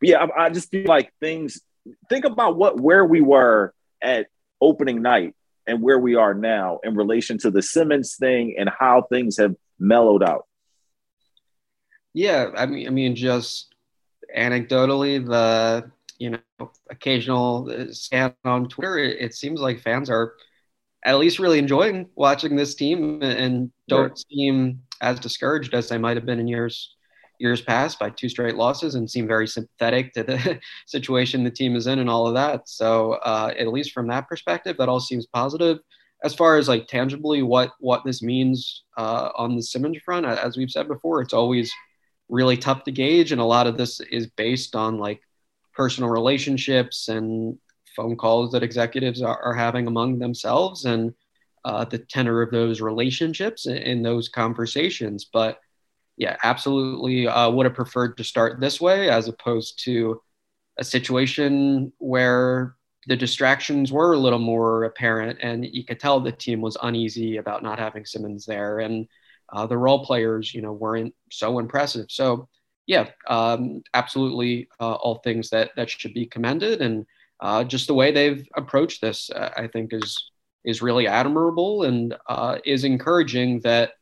but 0.00 0.08
yeah, 0.08 0.24
I, 0.24 0.46
I 0.46 0.50
just 0.50 0.70
feel 0.70 0.86
like 0.86 1.12
things. 1.20 1.60
Think 2.08 2.24
about 2.24 2.56
what 2.56 2.80
where 2.80 3.04
we 3.04 3.20
were 3.20 3.72
at 4.02 4.26
opening 4.60 5.02
night 5.02 5.34
and 5.66 5.82
where 5.82 5.98
we 5.98 6.14
are 6.14 6.34
now 6.34 6.80
in 6.84 6.94
relation 6.94 7.38
to 7.38 7.50
the 7.50 7.62
Simmons 7.62 8.16
thing 8.16 8.54
and 8.58 8.68
how 8.68 9.02
things 9.02 9.36
have 9.38 9.54
mellowed 9.78 10.22
out. 10.22 10.46
Yeah, 12.14 12.50
I 12.56 12.66
mean, 12.66 12.86
I 12.86 12.90
mean, 12.90 13.14
just 13.14 13.74
anecdotally, 14.34 15.24
the 15.24 15.90
you 16.18 16.30
know 16.30 16.70
occasional 16.88 17.92
scan 17.92 18.34
on 18.44 18.68
Twitter, 18.68 18.98
it, 18.98 19.20
it 19.20 19.34
seems 19.34 19.60
like 19.60 19.80
fans 19.80 20.08
are 20.08 20.34
at 21.04 21.18
least 21.18 21.38
really 21.38 21.58
enjoying 21.58 22.08
watching 22.14 22.56
this 22.56 22.74
team 22.74 23.22
and 23.22 23.70
don't 23.88 24.08
right. 24.08 24.24
seem 24.30 24.80
as 25.00 25.20
discouraged 25.20 25.74
as 25.74 25.88
they 25.88 25.98
might 25.98 26.16
have 26.16 26.26
been 26.26 26.40
in 26.40 26.48
years 26.48 26.96
years 27.38 27.60
past 27.60 27.98
by 27.98 28.10
two 28.10 28.28
straight 28.28 28.56
losses 28.56 28.94
and 28.94 29.10
seem 29.10 29.26
very 29.26 29.46
sympathetic 29.46 30.12
to 30.12 30.22
the 30.22 30.58
situation 30.86 31.44
the 31.44 31.50
team 31.50 31.76
is 31.76 31.86
in 31.86 31.98
and 31.98 32.08
all 32.08 32.26
of 32.26 32.34
that. 32.34 32.68
So 32.68 33.14
uh, 33.14 33.52
at 33.58 33.68
least 33.68 33.92
from 33.92 34.08
that 34.08 34.28
perspective, 34.28 34.76
that 34.78 34.88
all 34.88 35.00
seems 35.00 35.26
positive. 35.26 35.78
As 36.24 36.34
far 36.34 36.56
as 36.56 36.68
like 36.68 36.86
tangibly 36.86 37.42
what 37.42 37.72
what 37.78 38.02
this 38.04 38.22
means 38.22 38.84
uh, 38.96 39.30
on 39.36 39.54
the 39.54 39.62
Simmons 39.62 39.98
front, 40.04 40.24
as 40.24 40.56
we've 40.56 40.70
said 40.70 40.88
before, 40.88 41.20
it's 41.20 41.34
always 41.34 41.70
really 42.28 42.56
tough 42.56 42.84
to 42.84 42.90
gauge, 42.90 43.32
and 43.32 43.40
a 43.40 43.44
lot 43.44 43.66
of 43.66 43.76
this 43.76 44.00
is 44.00 44.26
based 44.28 44.74
on 44.74 44.98
like 44.98 45.20
personal 45.74 46.08
relationships 46.08 47.08
and 47.08 47.58
phone 47.96 48.16
calls 48.16 48.52
that 48.52 48.62
executives 48.62 49.22
are, 49.22 49.42
are 49.42 49.54
having 49.54 49.86
among 49.86 50.18
themselves 50.18 50.84
and 50.84 51.14
uh, 51.64 51.84
the 51.84 51.98
tenor 51.98 52.42
of 52.42 52.52
those 52.52 52.80
relationships 52.80 53.66
in 53.66 54.02
those 54.02 54.28
conversations. 54.28 55.24
But 55.24 55.58
yeah, 56.16 56.36
absolutely 56.44 57.26
uh, 57.26 57.50
would 57.50 57.66
have 57.66 57.74
preferred 57.74 58.16
to 58.18 58.24
start 58.24 58.60
this 58.60 58.80
way 58.80 59.10
as 59.10 59.28
opposed 59.28 59.82
to 59.84 60.20
a 60.78 60.84
situation 60.84 61.92
where 61.98 62.76
the 63.06 63.16
distractions 63.16 63.92
were 63.92 64.12
a 64.12 64.18
little 64.18 64.38
more 64.38 64.84
apparent 64.84 65.38
and 65.42 65.64
you 65.64 65.84
could 65.84 66.00
tell 66.00 66.20
the 66.20 66.32
team 66.32 66.60
was 66.60 66.76
uneasy 66.82 67.36
about 67.36 67.62
not 67.62 67.78
having 67.78 68.04
Simmons 68.04 68.46
there 68.46 68.80
and 68.80 69.06
uh, 69.52 69.66
the 69.66 69.78
role 69.78 70.04
players, 70.04 70.52
you 70.52 70.60
know, 70.60 70.72
weren't 70.72 71.14
so 71.30 71.58
impressive. 71.58 72.06
So 72.08 72.48
yeah, 72.86 73.08
um, 73.28 73.82
absolutely 73.94 74.68
uh, 74.80 74.94
all 74.94 75.16
things 75.16 75.50
that 75.50 75.70
that 75.76 75.90
should 75.90 76.14
be 76.14 76.26
commended 76.26 76.80
and 76.80 77.06
uh, 77.40 77.64
just 77.64 77.86
the 77.86 77.94
way 77.94 78.12
they've 78.12 78.46
approached 78.56 79.00
this, 79.00 79.30
uh, 79.30 79.50
I 79.56 79.66
think 79.68 79.92
is 79.92 80.30
is 80.64 80.82
really 80.82 81.06
admirable 81.06 81.84
and 81.84 82.16
uh, 82.28 82.58
is 82.64 82.82
encouraging 82.84 83.60
that 83.60 83.92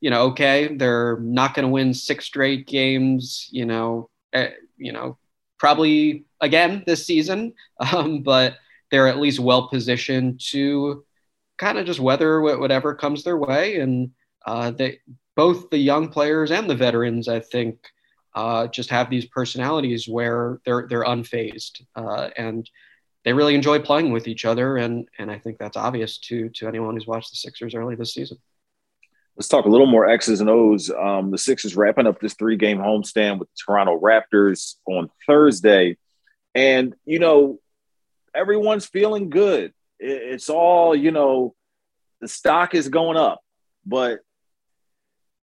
you 0.00 0.10
know, 0.10 0.28
okay, 0.28 0.74
they're 0.76 1.18
not 1.20 1.54
going 1.54 1.66
to 1.66 1.72
win 1.72 1.92
six 1.92 2.24
straight 2.24 2.66
games, 2.66 3.48
you 3.52 3.66
know, 3.66 4.08
uh, 4.32 4.46
you 4.76 4.92
know, 4.92 5.18
probably 5.58 6.24
again 6.40 6.82
this 6.86 7.06
season, 7.06 7.52
um, 7.92 8.22
but 8.22 8.56
they're 8.90 9.08
at 9.08 9.18
least 9.18 9.38
well 9.38 9.68
positioned 9.68 10.40
to 10.48 11.04
kind 11.58 11.78
of 11.78 11.86
just 11.86 12.00
weather 12.00 12.40
whatever 12.40 12.94
comes 12.94 13.22
their 13.22 13.36
way. 13.36 13.78
And 13.78 14.10
uh, 14.46 14.70
they, 14.70 15.00
both 15.36 15.70
the 15.70 15.78
young 15.78 16.08
players 16.08 16.50
and 16.50 16.68
the 16.68 16.74
veterans, 16.74 17.28
I 17.28 17.40
think, 17.40 17.76
uh, 18.34 18.66
just 18.68 18.90
have 18.90 19.10
these 19.10 19.26
personalities 19.26 20.08
where 20.08 20.60
they're 20.64 20.86
they're 20.88 21.04
unfazed 21.04 21.82
uh, 21.96 22.30
and 22.36 22.68
they 23.24 23.32
really 23.32 23.54
enjoy 23.54 23.78
playing 23.78 24.12
with 24.12 24.28
each 24.28 24.44
other. 24.44 24.76
And 24.76 25.08
and 25.18 25.30
I 25.30 25.38
think 25.38 25.58
that's 25.58 25.76
obvious 25.76 26.18
to 26.18 26.48
to 26.50 26.68
anyone 26.68 26.94
who's 26.94 27.06
watched 27.06 27.30
the 27.30 27.36
Sixers 27.36 27.74
early 27.74 27.96
this 27.96 28.14
season. 28.14 28.38
Let's 29.36 29.48
talk 29.48 29.64
a 29.64 29.70
little 29.70 29.86
more 29.86 30.08
X's 30.08 30.40
and 30.40 30.50
O's. 30.50 30.90
Um, 30.90 31.30
the 31.30 31.38
Sixers 31.38 31.76
wrapping 31.76 32.06
up 32.06 32.20
this 32.20 32.34
three 32.34 32.56
game 32.56 32.78
homestand 32.78 33.38
with 33.38 33.48
the 33.48 33.56
Toronto 33.64 33.98
Raptors 33.98 34.74
on 34.86 35.08
Thursday. 35.26 35.96
And, 36.54 36.94
you 37.06 37.20
know, 37.20 37.58
everyone's 38.34 38.86
feeling 38.86 39.30
good. 39.30 39.72
It's 39.98 40.50
all, 40.50 40.94
you 40.94 41.10
know, 41.10 41.54
the 42.20 42.28
stock 42.28 42.74
is 42.74 42.88
going 42.88 43.16
up. 43.16 43.40
But 43.86 44.20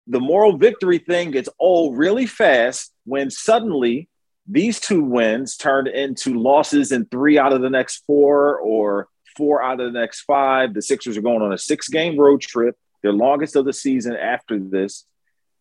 the 0.07 0.21
moral 0.21 0.57
victory 0.57 0.99
thing 0.99 1.33
gets 1.33 1.49
old 1.59 1.97
really 1.99 2.27
fast 2.27 2.92
when 3.05 3.31
suddenly 3.31 4.09
these 4.47 4.79
two 4.79 5.03
wins 5.03 5.57
turned 5.57 5.88
into 5.88 6.40
losses 6.40 6.92
in 6.92 7.07
three 7.07 7.38
out 7.38 7.53
of 7.53 7.61
the 7.61 7.71
next 7.71 8.05
four 8.07 8.59
or 8.59 9.09
four 9.37 9.62
out 9.62 9.81
of 9.81 9.92
the 9.92 9.99
next 9.99 10.23
five. 10.23 10.73
The 10.75 10.83
Sixers 10.83 11.16
are 11.16 11.23
going 11.23 11.42
on 11.42 11.53
a 11.53 11.59
six 11.59 11.88
game 11.88 12.19
road 12.19 12.40
trip 12.40 12.77
their 13.07 13.12
longest 13.12 13.55
of 13.55 13.64
the 13.64 13.73
season 13.73 14.16
after 14.16 14.59
this. 14.59 15.05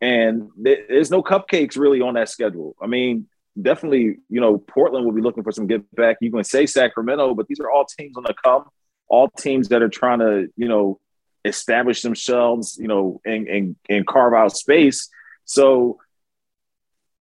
And 0.01 0.49
there's 0.57 1.11
no 1.11 1.21
cupcakes 1.21 1.77
really 1.77 2.01
on 2.01 2.15
that 2.15 2.29
schedule. 2.29 2.75
I 2.81 2.87
mean, 2.87 3.27
definitely, 3.59 4.17
you 4.29 4.41
know, 4.41 4.57
Portland 4.57 5.05
will 5.05 5.13
be 5.13 5.21
looking 5.21 5.43
for 5.43 5.51
some 5.51 5.67
get 5.67 5.83
back. 5.95 6.17
You 6.21 6.31
can 6.31 6.43
say 6.43 6.65
Sacramento, 6.65 7.35
but 7.35 7.47
these 7.47 7.59
are 7.59 7.69
all 7.69 7.85
teams 7.85 8.17
on 8.17 8.23
the 8.23 8.33
come, 8.43 8.65
all 9.07 9.29
teams 9.29 9.69
that 9.69 9.81
are 9.81 9.89
trying 9.89 10.19
to, 10.19 10.47
you 10.57 10.67
know, 10.67 10.99
establish 11.45 12.01
themselves, 12.01 12.77
you 12.79 12.87
know, 12.87 13.21
and 13.25 13.47
and, 13.47 13.75
and 13.89 14.07
carve 14.07 14.33
out 14.33 14.55
space. 14.55 15.09
So, 15.45 15.99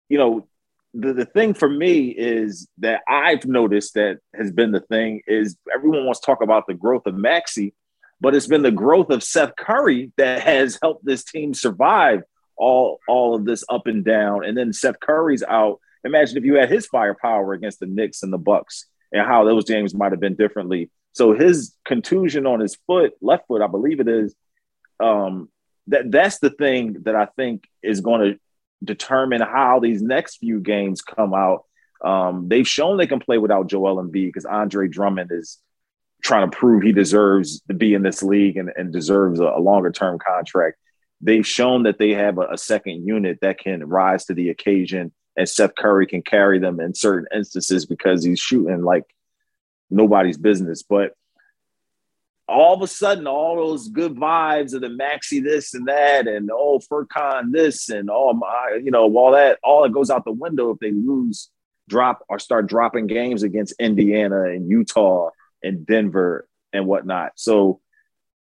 you 0.09 0.17
know, 0.17 0.47
the, 0.93 1.13
the 1.13 1.25
thing 1.25 1.53
for 1.53 1.69
me 1.69 2.07
is 2.07 2.67
that 2.77 3.01
I've 3.07 3.45
noticed 3.45 3.95
that 3.95 4.19
has 4.33 4.51
been 4.51 4.71
the 4.71 4.79
thing 4.79 5.21
is 5.27 5.57
everyone 5.73 6.05
wants 6.05 6.21
to 6.21 6.25
talk 6.25 6.41
about 6.41 6.67
the 6.67 6.73
growth 6.73 7.05
of 7.05 7.15
Maxey, 7.15 7.73
but 8.21 8.33
it's 8.33 8.47
been 8.47 8.61
the 8.61 8.71
growth 8.71 9.09
of 9.09 9.23
Seth 9.23 9.55
Curry 9.57 10.11
that 10.17 10.41
has 10.43 10.79
helped 10.81 11.05
this 11.05 11.23
team 11.23 11.53
survive 11.53 12.23
all 12.57 12.99
all 13.07 13.35
of 13.35 13.45
this 13.45 13.63
up 13.69 13.87
and 13.87 14.05
down. 14.05 14.45
And 14.45 14.57
then 14.57 14.71
Seth 14.71 14.99
Curry's 14.99 15.43
out. 15.43 15.79
Imagine 16.05 16.37
if 16.37 16.45
you 16.45 16.55
had 16.55 16.71
his 16.71 16.85
firepower 16.85 17.53
against 17.53 17.79
the 17.79 17.87
Knicks 17.87 18.23
and 18.23 18.31
the 18.31 18.37
Bucks, 18.37 18.85
and 19.11 19.25
how 19.25 19.43
those 19.43 19.65
games 19.65 19.93
might 19.93 20.11
have 20.11 20.21
been 20.21 20.35
differently. 20.35 20.89
So 21.15 21.33
his 21.33 21.73
contusion 21.85 22.45
on 22.45 22.59
his 22.59 22.77
foot, 22.87 23.13
left 23.21 23.47
foot, 23.47 23.61
I 23.61 23.67
believe 23.67 24.01
it 24.01 24.09
is. 24.09 24.35
Um, 24.99 25.49
that 25.87 26.11
that's 26.11 26.39
the 26.39 26.49
thing 26.49 27.03
that 27.03 27.15
I 27.15 27.27
think 27.37 27.63
is 27.81 28.01
going 28.01 28.33
to 28.33 28.39
determine 28.83 29.39
how 29.39 29.79
these 29.79 30.01
next 30.01 30.37
few 30.37 30.59
games 30.59 31.01
come 31.01 31.33
out. 31.33 31.63
Um, 32.03 32.49
they've 32.49 32.67
shown 32.67 32.97
they 32.97 33.07
can 33.07 33.21
play 33.21 33.37
without 33.37 33.67
Joel 33.67 34.03
Embiid 34.03 34.27
because 34.27 34.43
Andre 34.43 34.89
Drummond 34.89 35.31
is 35.31 35.57
trying 36.21 36.51
to 36.51 36.57
prove 36.57 36.83
he 36.83 36.91
deserves 36.91 37.61
to 37.69 37.73
be 37.73 37.93
in 37.93 38.03
this 38.03 38.21
league 38.21 38.57
and, 38.57 38.69
and 38.75 38.91
deserves 38.91 39.39
a, 39.39 39.45
a 39.45 39.59
longer 39.59 39.91
term 39.91 40.19
contract. 40.19 40.77
They've 41.21 41.47
shown 41.47 41.83
that 41.83 41.97
they 41.97 42.09
have 42.09 42.39
a, 42.39 42.47
a, 42.51 42.57
second 42.57 43.07
unit 43.07 43.39
that 43.41 43.59
can 43.59 43.85
rise 43.87 44.25
to 44.25 44.33
the 44.33 44.49
occasion, 44.49 45.13
and 45.37 45.47
Seth 45.47 45.75
Curry 45.75 46.07
can 46.07 46.23
carry 46.23 46.59
them 46.59 46.81
in 46.81 46.93
certain 46.93 47.27
instances 47.33 47.85
because 47.85 48.25
he's 48.25 48.39
shooting 48.39 48.81
like 48.81 49.05
nobody's 49.89 50.37
business. 50.37 50.83
But 50.83 51.13
all 52.47 52.75
of 52.75 52.81
a 52.81 52.87
sudden, 52.87 53.27
all 53.27 53.55
those 53.55 53.87
good 53.87 54.15
vibes 54.15 54.73
of 54.73 54.81
the 54.81 54.89
Maxey 54.89 55.39
this 55.39 55.73
and 55.73 55.87
that, 55.87 56.27
and 56.27 56.49
oh 56.51 56.79
Furkan 56.79 57.51
this 57.51 57.89
and 57.89 58.09
all 58.09 58.33
my, 58.33 58.79
you 58.83 58.91
know, 58.91 59.11
all 59.15 59.31
that, 59.31 59.59
all 59.63 59.83
it 59.83 59.91
goes 59.91 60.09
out 60.09 60.25
the 60.25 60.31
window 60.31 60.69
if 60.69 60.79
they 60.79 60.91
lose, 60.91 61.49
drop 61.89 62.23
or 62.29 62.39
start 62.39 62.67
dropping 62.67 63.07
games 63.07 63.43
against 63.43 63.79
Indiana 63.79 64.43
and 64.43 64.69
Utah 64.69 65.29
and 65.63 65.85
Denver 65.85 66.47
and 66.71 66.85
whatnot. 66.85 67.33
So, 67.35 67.81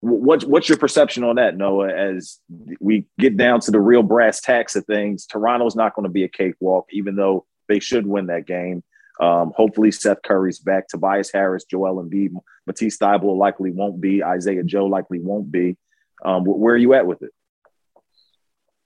what, 0.01 0.45
what's 0.45 0.69
your 0.69 0.79
perception 0.79 1.25
on 1.25 1.37
that, 1.37 1.57
Noah? 1.57 1.93
As 1.93 2.39
we 2.79 3.07
get 3.19 3.37
down 3.37 3.59
to 3.61 3.73
the 3.73 3.81
real 3.81 4.05
brass 4.05 4.41
tacks 4.41 4.77
of 4.77 4.85
things, 4.85 5.27
Toronto's 5.27 5.75
not 5.75 5.95
going 5.95 6.05
to 6.05 6.11
be 6.11 6.23
a 6.23 6.29
cakewalk, 6.29 6.87
even 6.93 7.17
though 7.17 7.47
they 7.69 7.81
should 7.81 8.07
win 8.07 8.27
that 8.27 8.47
game. 8.47 8.85
Um, 9.21 9.53
hopefully, 9.57 9.91
Seth 9.91 10.23
Curry's 10.25 10.59
back. 10.59 10.89
Tobias 10.89 11.33
Harris, 11.33 11.65
Joel 11.65 12.03
Embiid, 12.05 12.31
Matisse 12.67 12.99
Thybulle 12.99 13.37
likely 13.37 13.71
won't 13.73 14.01
be. 14.01 14.23
Isaiah 14.23 14.63
Joe 14.63 14.87
likely 14.87 15.21
won't 15.21 15.51
be. 15.51 15.77
Um, 16.25 16.45
where 16.45 16.75
are 16.75 16.79
you 16.79 16.95
at 16.95 17.07
with 17.07 17.23
it? 17.23 17.31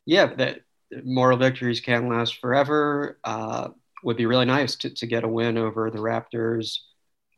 Yeah, 0.07 0.27
that 0.35 0.61
moral 1.05 1.38
victories 1.38 1.81
can't 1.81 2.09
last 2.09 2.38
forever. 2.38 3.18
Uh, 3.25 3.68
would 4.03 4.16
be 4.16 4.27
really 4.27 4.45
nice 4.45 4.77
to, 4.77 4.90
to 4.90 5.07
get 5.07 5.25
a 5.25 5.29
win 5.29 5.57
over 5.57 5.90
the 5.90 5.99
Raptors 5.99 6.79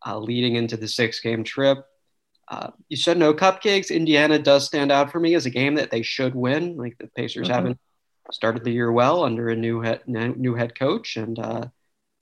uh, 0.07 0.18
leading 0.18 0.57
into 0.57 0.76
the 0.76 0.88
six 0.88 1.20
game 1.20 1.44
trip. 1.44 1.85
Uh, 2.48 2.70
you 2.88 2.96
said 2.96 3.16
no 3.16 3.33
cupcakes. 3.33 3.94
Indiana 3.94 4.38
does 4.38 4.66
stand 4.66 4.92
out 4.92 5.11
for 5.11 5.18
me 5.18 5.35
as 5.35 5.46
a 5.46 5.50
game 5.50 5.74
that 5.74 5.90
they 5.90 6.02
should 6.02 6.35
win. 6.35 6.76
Like 6.76 6.96
the 6.98 7.07
Pacers 7.09 7.48
mm-hmm. 7.48 7.54
haven't 7.54 7.78
started 8.33 8.64
the 8.64 8.72
year 8.72 8.92
well 8.92 9.24
under 9.24 9.48
a 9.48 9.57
new 9.57 9.80
head 9.80 10.02
new 10.07 10.54
head 10.54 10.78
coach, 10.78 11.16
and 11.16 11.38
uh, 11.38 11.66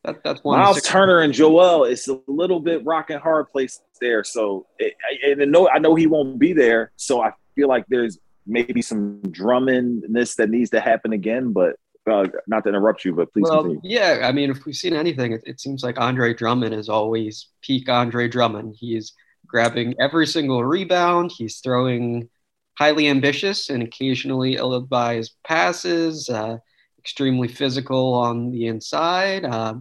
that, 0.04 0.22
that's 0.24 0.42
one. 0.42 0.58
Miles 0.58 0.82
Turner 0.82 1.20
and 1.20 1.32
Joel, 1.32 1.84
it's 1.84 2.08
a 2.08 2.20
little 2.26 2.60
bit 2.60 2.84
rock 2.84 3.10
and 3.10 3.20
hard 3.20 3.50
place 3.50 3.80
there. 4.00 4.24
So, 4.24 4.66
it, 4.78 4.94
and 5.24 5.42
I 5.42 5.44
know 5.44 5.68
I 5.68 5.78
know 5.78 5.94
he 5.94 6.06
won't 6.06 6.38
be 6.38 6.52
there. 6.52 6.92
So 6.96 7.22
I 7.22 7.32
feel 7.54 7.68
like 7.68 7.84
there's 7.88 8.18
maybe 8.46 8.82
some 8.82 9.20
Drummondness 9.22 10.36
that 10.36 10.50
needs 10.50 10.70
to 10.70 10.80
happen 10.80 11.12
again, 11.12 11.52
but 11.52 11.76
uh, 12.10 12.26
not 12.46 12.64
to 12.64 12.70
interrupt 12.70 13.04
you, 13.04 13.14
but 13.14 13.32
please 13.32 13.42
well, 13.42 13.62
continue. 13.62 13.80
Yeah, 13.84 14.20
I 14.24 14.32
mean, 14.32 14.50
if 14.50 14.64
we've 14.64 14.74
seen 14.74 14.94
anything, 14.94 15.32
it, 15.32 15.42
it, 15.46 15.60
seems 15.60 15.84
like 15.84 16.00
Andre 16.00 16.34
Drummond 16.34 16.74
is 16.74 16.88
always 16.88 17.48
peak 17.62 17.88
Andre 17.88 18.28
Drummond. 18.28 18.74
He's 18.78 19.12
grabbing 19.46 19.94
every 20.00 20.26
single 20.26 20.64
rebound. 20.64 21.30
He's 21.36 21.58
throwing 21.58 22.28
highly 22.76 23.08
ambitious 23.08 23.70
and 23.70 23.82
occasionally 23.82 24.56
ill-advised 24.56 25.34
passes. 25.46 26.28
Uh, 26.28 26.58
extremely 27.02 27.48
physical 27.48 28.14
on 28.14 28.52
the 28.52 28.66
inside. 28.68 29.44
Uh, 29.44 29.74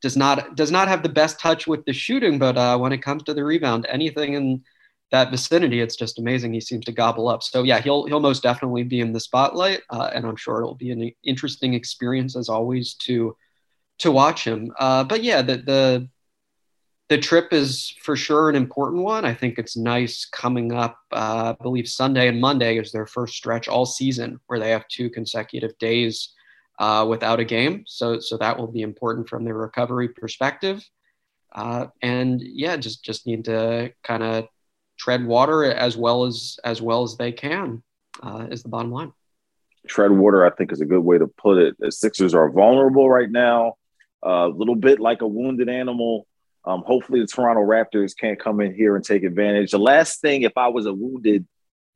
does 0.00 0.16
not 0.16 0.56
does 0.56 0.70
not 0.70 0.86
have 0.86 1.02
the 1.02 1.08
best 1.08 1.40
touch 1.40 1.66
with 1.66 1.84
the 1.84 1.92
shooting, 1.92 2.38
but 2.38 2.56
uh, 2.56 2.78
when 2.78 2.92
it 2.92 3.02
comes 3.02 3.24
to 3.24 3.34
the 3.34 3.44
rebound, 3.44 3.84
anything 3.88 4.34
in 4.34 4.62
that 5.10 5.30
vicinity, 5.30 5.80
it's 5.80 5.96
just 5.96 6.18
amazing. 6.18 6.52
He 6.52 6.60
seems 6.60 6.84
to 6.84 6.92
gobble 6.92 7.28
up. 7.28 7.42
So 7.42 7.64
yeah, 7.64 7.80
he'll 7.80 8.06
he'll 8.06 8.20
most 8.20 8.42
definitely 8.42 8.84
be 8.84 9.00
in 9.00 9.12
the 9.12 9.20
spotlight, 9.20 9.80
uh, 9.90 10.10
and 10.14 10.24
I'm 10.24 10.36
sure 10.36 10.58
it'll 10.58 10.76
be 10.76 10.92
an 10.92 11.10
interesting 11.24 11.74
experience 11.74 12.36
as 12.36 12.48
always 12.48 12.94
to 13.06 13.36
to 13.98 14.12
watch 14.12 14.44
him. 14.44 14.72
Uh, 14.78 15.02
but 15.04 15.24
yeah, 15.24 15.42
the 15.42 15.56
the 15.56 16.08
the 17.08 17.18
trip 17.18 17.52
is 17.52 17.94
for 18.02 18.16
sure 18.16 18.50
an 18.50 18.54
important 18.54 19.02
one. 19.02 19.24
I 19.24 19.32
think 19.32 19.58
it's 19.58 19.76
nice 19.76 20.26
coming 20.26 20.72
up. 20.72 20.98
Uh, 21.10 21.54
I 21.58 21.62
believe 21.62 21.88
Sunday 21.88 22.28
and 22.28 22.40
Monday 22.40 22.76
is 22.76 22.92
their 22.92 23.06
first 23.06 23.34
stretch 23.34 23.66
all 23.66 23.86
season 23.86 24.40
where 24.46 24.58
they 24.58 24.70
have 24.70 24.86
two 24.88 25.08
consecutive 25.08 25.76
days 25.78 26.34
uh, 26.78 27.06
without 27.08 27.40
a 27.40 27.44
game. 27.44 27.84
So 27.86 28.20
so 28.20 28.36
that 28.36 28.58
will 28.58 28.70
be 28.70 28.82
important 28.82 29.28
from 29.28 29.44
their 29.44 29.54
recovery 29.54 30.08
perspective. 30.08 30.84
Uh, 31.54 31.86
and 32.02 32.42
yeah, 32.42 32.76
just 32.76 33.02
just 33.02 33.26
need 33.26 33.46
to 33.46 33.92
kind 34.04 34.22
of 34.22 34.48
tread 34.98 35.24
water 35.24 35.64
as 35.64 35.96
well 35.96 36.24
as 36.24 36.58
as 36.62 36.82
well 36.82 37.02
as 37.04 37.16
they 37.16 37.32
can 37.32 37.82
uh, 38.22 38.48
is 38.50 38.62
the 38.62 38.68
bottom 38.68 38.92
line. 38.92 39.12
Tread 39.86 40.10
water, 40.10 40.44
I 40.44 40.50
think, 40.50 40.72
is 40.72 40.82
a 40.82 40.86
good 40.86 41.00
way 41.00 41.16
to 41.16 41.26
put 41.26 41.56
it. 41.56 41.74
The 41.78 41.90
Sixers 41.90 42.34
are 42.34 42.50
vulnerable 42.50 43.08
right 43.08 43.30
now, 43.30 43.76
a 44.22 44.48
little 44.48 44.74
bit 44.74 45.00
like 45.00 45.22
a 45.22 45.26
wounded 45.26 45.70
animal. 45.70 46.26
Um, 46.64 46.82
hopefully, 46.86 47.20
the 47.20 47.26
Toronto 47.26 47.62
Raptors 47.62 48.16
can't 48.16 48.38
come 48.38 48.60
in 48.60 48.74
here 48.74 48.96
and 48.96 49.04
take 49.04 49.24
advantage. 49.24 49.70
The 49.70 49.78
last 49.78 50.20
thing, 50.20 50.42
if 50.42 50.56
I 50.56 50.68
was 50.68 50.86
a 50.86 50.92
wounded 50.92 51.46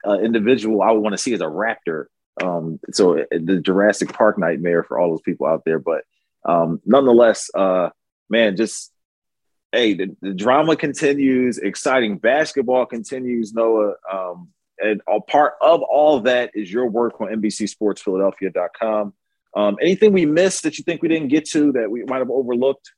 uh, 0.06 0.18
individual, 0.18 0.82
I 0.82 0.90
would 0.90 1.02
want 1.02 1.12
to 1.14 1.18
see 1.18 1.32
is 1.32 1.40
a 1.40 1.44
Raptor. 1.44 2.06
Um, 2.42 2.80
so 2.92 3.18
uh, 3.18 3.24
the 3.30 3.60
Jurassic 3.60 4.12
Park 4.12 4.38
nightmare 4.38 4.82
for 4.82 4.98
all 4.98 5.10
those 5.10 5.22
people 5.22 5.46
out 5.46 5.62
there. 5.64 5.78
But 5.78 6.04
um, 6.44 6.80
nonetheless, 6.86 7.50
uh, 7.54 7.90
man, 8.30 8.56
just 8.56 8.92
hey, 9.72 9.94
the, 9.94 10.16
the, 10.20 10.34
drama 10.34 10.76
continues, 10.76 11.58
exciting 11.58 12.18
basketball 12.18 12.86
continues, 12.86 13.54
Noah. 13.54 13.94
Um, 14.10 14.48
and 14.78 15.00
a 15.08 15.20
part 15.20 15.54
of 15.62 15.82
all 15.82 16.20
that 16.20 16.50
is 16.54 16.70
your 16.70 16.86
work 16.86 17.20
on 17.20 17.28
NBCSportsPhiladelphia.com. 17.28 19.14
Um, 19.54 19.76
anything 19.80 20.12
we 20.12 20.26
missed 20.26 20.62
that 20.64 20.78
you 20.78 20.84
think 20.84 21.02
we 21.02 21.08
didn't 21.08 21.28
get 21.28 21.48
to 21.50 21.72
that 21.72 21.90
we 21.90 22.04
might 22.04 22.18
have 22.18 22.30
overlooked? 22.30 22.92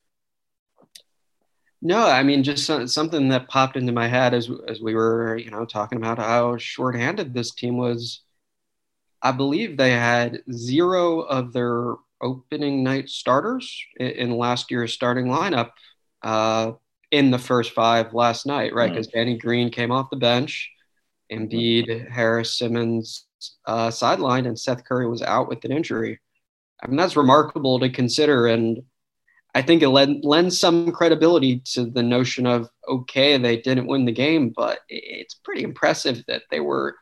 No, 1.86 2.06
I 2.06 2.22
mean 2.22 2.42
just 2.42 2.64
something 2.88 3.28
that 3.28 3.48
popped 3.48 3.76
into 3.76 3.92
my 3.92 4.08
head 4.08 4.32
as 4.32 4.50
as 4.66 4.80
we 4.80 4.94
were, 4.94 5.36
you 5.36 5.50
know, 5.50 5.66
talking 5.66 5.98
about 5.98 6.18
how 6.18 6.56
shorthanded 6.56 7.34
this 7.34 7.52
team 7.52 7.76
was. 7.76 8.22
I 9.22 9.32
believe 9.32 9.76
they 9.76 9.90
had 9.90 10.42
zero 10.50 11.20
of 11.20 11.52
their 11.52 11.94
opening 12.22 12.82
night 12.82 13.10
starters 13.10 13.84
in, 14.00 14.30
last 14.32 14.70
year's 14.70 14.94
starting 14.94 15.26
lineup 15.26 15.72
uh, 16.22 16.72
in 17.10 17.30
the 17.30 17.38
first 17.38 17.72
five 17.72 18.14
last 18.14 18.46
night, 18.46 18.74
right? 18.74 18.90
Because 18.90 19.06
mm-hmm. 19.08 19.18
Danny 19.18 19.38
Green 19.38 19.70
came 19.70 19.92
off 19.92 20.10
the 20.10 20.16
bench, 20.16 20.70
Embiid, 21.30 22.10
Harris, 22.10 22.58
Simmons 22.58 23.26
uh, 23.66 23.88
sidelined, 23.88 24.46
and 24.46 24.58
Seth 24.58 24.84
Curry 24.84 25.08
was 25.08 25.22
out 25.22 25.48
with 25.48 25.64
an 25.64 25.72
injury. 25.72 26.18
I 26.82 26.86
mean, 26.86 26.96
that's 26.96 27.16
remarkable 27.16 27.78
to 27.80 27.90
consider. 27.90 28.46
And 28.46 28.82
I 29.54 29.62
think 29.62 29.82
it 29.82 29.88
lend, 29.88 30.24
lends 30.24 30.58
some 30.58 30.90
credibility 30.90 31.60
to 31.72 31.86
the 31.86 32.02
notion 32.02 32.46
of, 32.46 32.68
okay, 32.88 33.38
they 33.38 33.58
didn't 33.58 33.86
win 33.86 34.04
the 34.04 34.12
game, 34.12 34.52
but 34.54 34.80
it's 34.88 35.34
pretty 35.34 35.62
impressive 35.62 36.24
that 36.26 36.42
they 36.50 36.60
were 36.60 36.96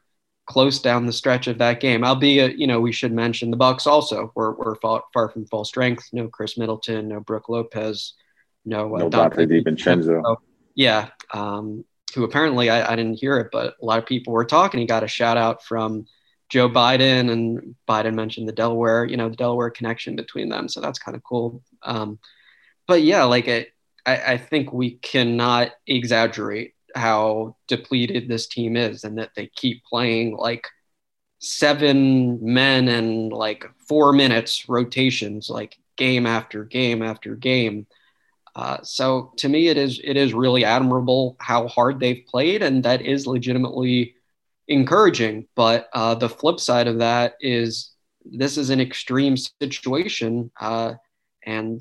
close 0.46 0.80
down 0.80 1.06
the 1.06 1.12
stretch 1.12 1.46
of 1.46 1.58
that 1.58 1.80
game. 1.80 2.04
Albeit, 2.04 2.58
you 2.58 2.66
know, 2.66 2.80
we 2.80 2.92
should 2.92 3.12
mention 3.12 3.50
the 3.50 3.56
Bucks 3.56 3.86
also 3.86 4.32
were, 4.34 4.52
were 4.52 4.76
far, 4.82 5.02
far 5.14 5.30
from 5.30 5.46
full 5.46 5.64
strength. 5.64 6.08
No 6.12 6.28
Khris 6.28 6.58
Middleton, 6.58 7.08
no 7.08 7.20
Brook 7.20 7.48
Lopez 7.48 8.14
no, 8.64 8.94
uh, 8.94 8.98
no 8.98 9.10
Donte 9.10 9.46
DiVincenzo. 9.46 10.36
Yeah, 10.74 11.08
um, 11.32 11.84
who 12.14 12.24
apparently 12.24 12.70
I, 12.70 12.92
I, 12.92 12.96
didn't 12.96 13.18
hear 13.18 13.38
it, 13.38 13.48
but 13.52 13.74
a 13.80 13.84
lot 13.84 13.98
of 13.98 14.06
people 14.06 14.32
were 14.32 14.44
talking. 14.44 14.80
He 14.80 14.86
got 14.86 15.04
a 15.04 15.08
shout 15.08 15.36
out 15.36 15.62
from 15.64 16.06
Joe 16.48 16.68
Biden, 16.68 17.30
and 17.30 17.74
Biden 17.88 18.14
mentioned 18.14 18.48
the 18.48 18.52
Delaware, 18.52 19.04
you 19.04 19.16
know, 19.16 19.28
the 19.28 19.36
Delaware 19.36 19.70
connection 19.70 20.16
between 20.16 20.48
them. 20.48 20.68
So 20.68 20.80
that's 20.80 20.98
kind 20.98 21.16
of 21.16 21.22
cool. 21.24 21.62
Um, 21.82 22.18
but 22.86 23.02
yeah, 23.02 23.24
like 23.24 23.48
it, 23.48 23.72
I, 24.06 24.16
I 24.34 24.36
think 24.38 24.72
we 24.72 24.92
cannot 24.96 25.72
exaggerate 25.86 26.74
how 26.94 27.56
depleted 27.68 28.28
this 28.28 28.46
team 28.46 28.76
is, 28.76 29.04
and 29.04 29.18
that 29.18 29.30
they 29.36 29.48
keep 29.54 29.84
playing 29.84 30.36
like 30.36 30.66
seven 31.38 32.38
men 32.42 32.88
and 32.88 33.32
like 33.32 33.64
four 33.88 34.12
minutes 34.12 34.68
rotations, 34.68 35.50
like 35.50 35.76
game 35.96 36.26
after 36.26 36.64
game 36.64 37.02
after 37.02 37.34
game. 37.34 37.86
Uh, 38.54 38.78
so 38.82 39.32
to 39.38 39.48
me, 39.48 39.68
it 39.68 39.78
is 39.78 40.00
it 40.04 40.16
is 40.16 40.34
really 40.34 40.64
admirable 40.64 41.36
how 41.40 41.66
hard 41.68 41.98
they've 42.00 42.24
played, 42.28 42.62
and 42.62 42.84
that 42.84 43.02
is 43.02 43.26
legitimately 43.26 44.14
encouraging. 44.68 45.46
But 45.56 45.88
uh, 45.94 46.14
the 46.14 46.28
flip 46.28 46.60
side 46.60 46.86
of 46.88 46.98
that 46.98 47.34
is 47.40 47.92
this 48.24 48.58
is 48.58 48.70
an 48.70 48.80
extreme 48.80 49.36
situation, 49.36 50.50
uh, 50.60 50.94
and 51.44 51.80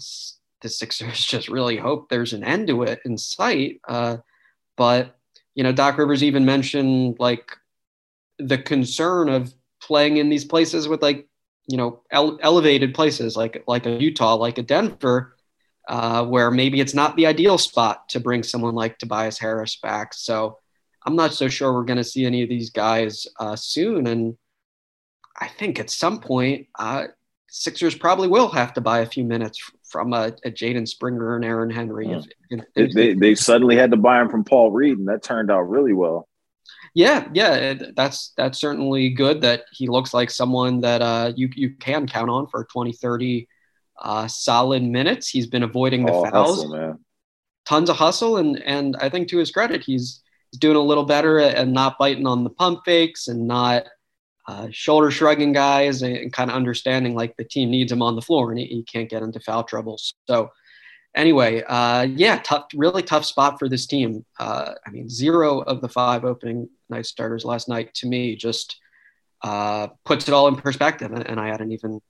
the 0.62 0.70
Sixers 0.70 1.26
just 1.26 1.50
really 1.50 1.78
hope 1.78 2.10
there's 2.10 2.34
an 2.34 2.44
end 2.44 2.68
to 2.68 2.84
it 2.84 3.00
in 3.06 3.18
sight. 3.18 3.82
Uh, 3.88 4.18
but 4.78 5.18
you 5.56 5.64
know, 5.64 5.72
Doc 5.72 5.98
Rivers 5.98 6.24
even 6.24 6.46
mentioned 6.46 7.18
like 7.20 7.58
the 8.40 8.58
concern 8.58 9.30
of 9.30 9.54
playing 9.82 10.18
in 10.18 10.30
these 10.30 10.46
places 10.46 10.88
with 10.88 11.02
like 11.02 11.28
you 11.68 11.78
know 11.78 12.02
ele- 12.12 12.40
elevated 12.42 12.94
places 12.94 13.36
like 13.36 13.64
like 13.68 13.86
a 13.86 14.02
Utah, 14.02 14.36
like 14.36 14.58
a 14.58 14.64
Denver 14.64 15.36
uh, 15.88 16.26
where 16.26 16.52
maybe 16.52 16.80
it's 16.80 16.94
not 16.94 17.16
the 17.16 17.26
ideal 17.26 17.58
spot 17.58 18.08
to 18.10 18.20
bring 18.20 18.44
someone 18.44 18.76
like 18.76 18.98
Tobias 18.98 19.40
Harris 19.40 19.78
back. 19.78 20.14
So 20.14 20.58
I'm 21.06 21.16
not 21.16 21.34
so 21.34 21.50
sure 21.50 21.74
we're 21.74 21.84
going 21.84 21.98
to 21.98 22.04
see 22.04 22.26
any 22.26 22.44
of 22.44 22.50
these 22.50 22.70
guys 22.70 23.28
uh, 23.40 23.56
soon. 23.56 24.08
And 24.08 24.38
I 25.40 25.48
think 25.48 25.80
at 25.80 25.90
some 25.90 26.20
point, 26.20 26.68
uh, 26.78 27.08
Sixers 27.50 27.96
probably 27.96 28.28
will 28.28 28.50
have 28.50 28.74
to 28.76 28.82
buy 28.82 29.00
a 29.00 29.06
few 29.06 29.26
minutes 29.26 29.60
from 29.92 30.14
a, 30.14 30.34
a 30.46 30.52
Jaden 30.52 30.88
Springer 30.88 31.36
and 31.36 31.44
Aaron 31.44 31.70
Henry. 31.70 32.10
If, 32.50 32.64
if 32.76 32.94
they, 32.94 33.14
they 33.14 33.36
suddenly 33.36 33.76
had 33.76 33.92
to 33.92 33.98
buy 33.98 34.22
him 34.22 34.30
from 34.30 34.44
Paul 34.44 34.72
Reed, 34.72 34.98
and 34.98 35.08
that 35.08 35.22
turned 35.22 35.52
out 35.52 35.70
really 35.70 35.94
well. 35.94 36.28
Yeah, 36.94 37.28
yeah, 37.34 37.76
that's 37.96 38.34
that's 38.36 38.60
certainly 38.60 39.10
good 39.10 39.42
that 39.42 39.64
he 39.72 39.88
looks 39.88 40.14
like 40.14 40.30
someone 40.30 40.82
that 40.82 41.02
uh, 41.02 41.32
you 41.36 41.50
you 41.54 41.72
can 41.72 42.08
count 42.08 42.30
on 42.30 42.48
for 42.48 42.66
20, 42.66 42.92
30 42.94 43.48
uh, 44.02 44.28
solid 44.28 44.84
minutes. 44.84 45.30
He's 45.30 45.48
been 45.48 45.64
avoiding 45.64 46.06
the 46.06 46.12
oh, 46.12 46.30
fouls, 46.30 46.64
hustle, 46.64 47.00
tons 47.66 47.90
of 47.90 47.96
hustle, 47.96 48.38
and 48.38 48.62
and 48.64 48.98
I 49.00 49.10
think 49.10 49.30
to 49.30 49.38
his 49.38 49.52
credit, 49.52 49.84
he's, 49.84 50.22
he's 50.52 50.60
doing 50.60 50.76
a 50.76 50.82
little 50.82 51.06
better 51.06 51.40
and 51.40 51.72
not 51.74 51.98
biting 51.98 52.28
on 52.28 52.44
the 52.44 52.50
pump 52.50 52.82
fakes 52.84 53.30
and 53.30 53.48
not 53.48 53.86
uh, 54.52 54.68
shoulder 54.72 55.10
shrugging 55.10 55.54
guys 55.54 56.02
and, 56.02 56.16
and 56.16 56.34
kind 56.34 56.50
of 56.50 56.56
understanding 56.56 57.16
like 57.16 57.36
the 57.38 57.44
team 57.44 57.70
needs 57.70 57.92
him 57.92 58.02
on 58.02 58.16
the 58.16 58.22
floor 58.22 58.52
and 58.52 58.60
he, 58.60 58.66
he 58.66 58.84
can't 58.84 59.10
get 59.10 59.24
into 59.24 59.40
foul 59.40 59.64
trouble. 59.64 59.98
So 60.28 60.52
anyway, 61.16 61.64
uh, 61.68 62.04
yeah, 62.04 62.42
tough, 62.44 62.66
really 62.76 63.02
tough 63.02 63.26
spot 63.26 63.60
for 63.60 63.70
this 63.70 63.86
team. 63.86 64.26
Uh, 64.40 64.74
I 64.86 64.90
mean, 64.90 65.08
zero 65.10 65.60
of 65.60 65.80
the 65.80 65.88
five 65.88 66.26
opening 66.26 66.70
night 66.90 67.06
starters 67.06 67.46
last 67.46 67.70
night 67.70 67.94
to 67.96 68.08
me 68.08 68.36
just 68.36 68.78
uh, 69.42 69.88
puts 70.04 70.28
it 70.28 70.34
all 70.34 70.48
in 70.50 70.56
perspective, 70.56 71.12
and, 71.14 71.26
and 71.28 71.40
I 71.40 71.48
hadn't 71.48 71.72
even 71.72 72.02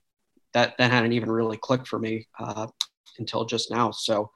that 0.52 0.76
that 0.78 0.90
hadn't 0.90 1.12
even 1.12 1.30
really 1.30 1.56
clicked 1.56 1.88
for 1.88 1.98
me 1.98 2.26
uh, 2.38 2.66
until 3.18 3.44
just 3.44 3.70
now. 3.70 3.90
So 3.90 4.30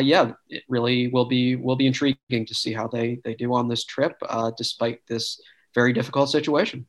yeah, 0.00 0.32
it 0.48 0.62
really 0.68 1.08
will 1.08 1.26
be 1.26 1.56
will 1.56 1.76
be 1.76 1.86
intriguing 1.86 2.46
to 2.46 2.54
see 2.54 2.72
how 2.72 2.88
they 2.88 3.20
they 3.24 3.34
do 3.34 3.52
on 3.52 3.68
this 3.68 3.84
trip, 3.84 4.14
despite 4.56 5.00
this 5.08 5.40
very 5.74 5.92
difficult 5.92 6.30
situation. 6.30 6.86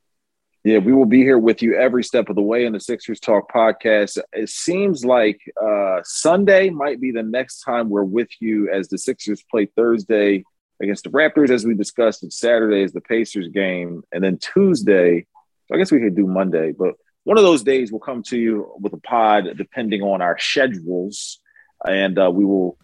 Yeah, 0.64 0.80
we 0.80 0.91
will 0.91 1.05
be 1.05 1.20
here 1.20 1.39
with 1.39 1.62
you 1.62 1.76
every 1.76 2.03
step 2.03 2.28
of 2.30 2.36
the 2.36 2.41
way 2.41 2.66
in 2.66 2.74
the 2.74 2.82
Sixers 2.82 3.20
Talk 3.20 3.51
podcast. 3.51 4.18
It 4.34 4.49
seems 4.49 5.05
like 5.05 5.39
uh, 5.62 6.01
Sunday 6.03 6.70
might 6.70 6.99
be 6.99 7.12
the 7.12 7.24
next 7.24 7.62
time 7.62 7.89
we're 7.89 8.03
with 8.03 8.30
you 8.41 8.70
as 8.70 8.89
the 8.89 8.97
Sixers 8.97 9.41
play 9.49 9.68
Thursday 9.68 10.43
against 10.82 11.05
the 11.05 11.12
Raptors, 11.12 11.49
as 11.49 11.66
we 11.66 11.76
discussed. 11.76 12.24
And 12.24 12.34
Saturday 12.34 12.84
is 12.84 12.91
the 12.91 12.99
Pacers 12.99 13.47
game, 13.47 14.03
and 14.12 14.22
then 14.22 14.38
Tuesday. 14.38 15.26
So 15.68 15.76
I 15.76 15.78
guess 15.78 15.91
we 15.91 16.01
could 16.01 16.16
do 16.16 16.28
Monday, 16.28 16.74
but 16.74 16.95
one 17.24 17.38
of 17.38 17.43
those 17.43 17.64
days 17.64 17.91
we'll 17.91 17.99
come 17.99 18.24
to 18.24 18.38
you 18.38 18.74
with 18.80 18.91
a 18.93 18.97
pod 18.97 19.45
depending 19.55 20.01
on 20.01 20.22
our 20.22 20.38
schedules 20.39 21.39
and 21.86 22.18
uh, 22.18 22.30
we 22.32 22.45
will 22.45 22.78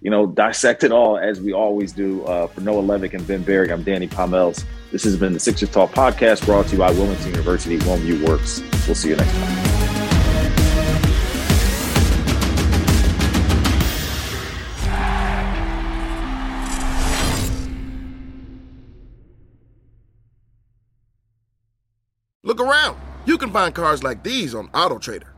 you 0.00 0.10
know 0.10 0.26
dissect 0.26 0.84
it 0.84 0.92
all 0.92 1.18
as 1.18 1.40
we 1.40 1.52
always 1.52 1.92
do 1.92 2.24
uh, 2.24 2.46
for 2.46 2.60
noah 2.60 2.82
levick 2.82 3.14
and 3.14 3.26
ben 3.26 3.42
berry 3.42 3.72
i'm 3.72 3.82
Danny 3.82 4.06
Pommells 4.06 4.64
this 4.92 5.04
has 5.04 5.16
been 5.16 5.32
the 5.32 5.40
sixers 5.40 5.70
talk 5.70 5.90
podcast 5.90 6.44
brought 6.44 6.66
to 6.66 6.72
you 6.72 6.78
by 6.78 6.90
wilmington 6.92 7.30
university 7.30 7.78
WilmU 7.78 8.26
works 8.26 8.62
we'll 8.86 8.94
see 8.94 9.10
you 9.10 9.16
next 9.16 9.32
time 9.32 9.78
Look 22.44 22.62
around. 22.62 22.96
You 23.26 23.36
can 23.36 23.52
find 23.52 23.74
cars 23.74 24.02
like 24.02 24.22
these 24.22 24.54
on 24.54 24.68
AutoTrader. 24.68 25.37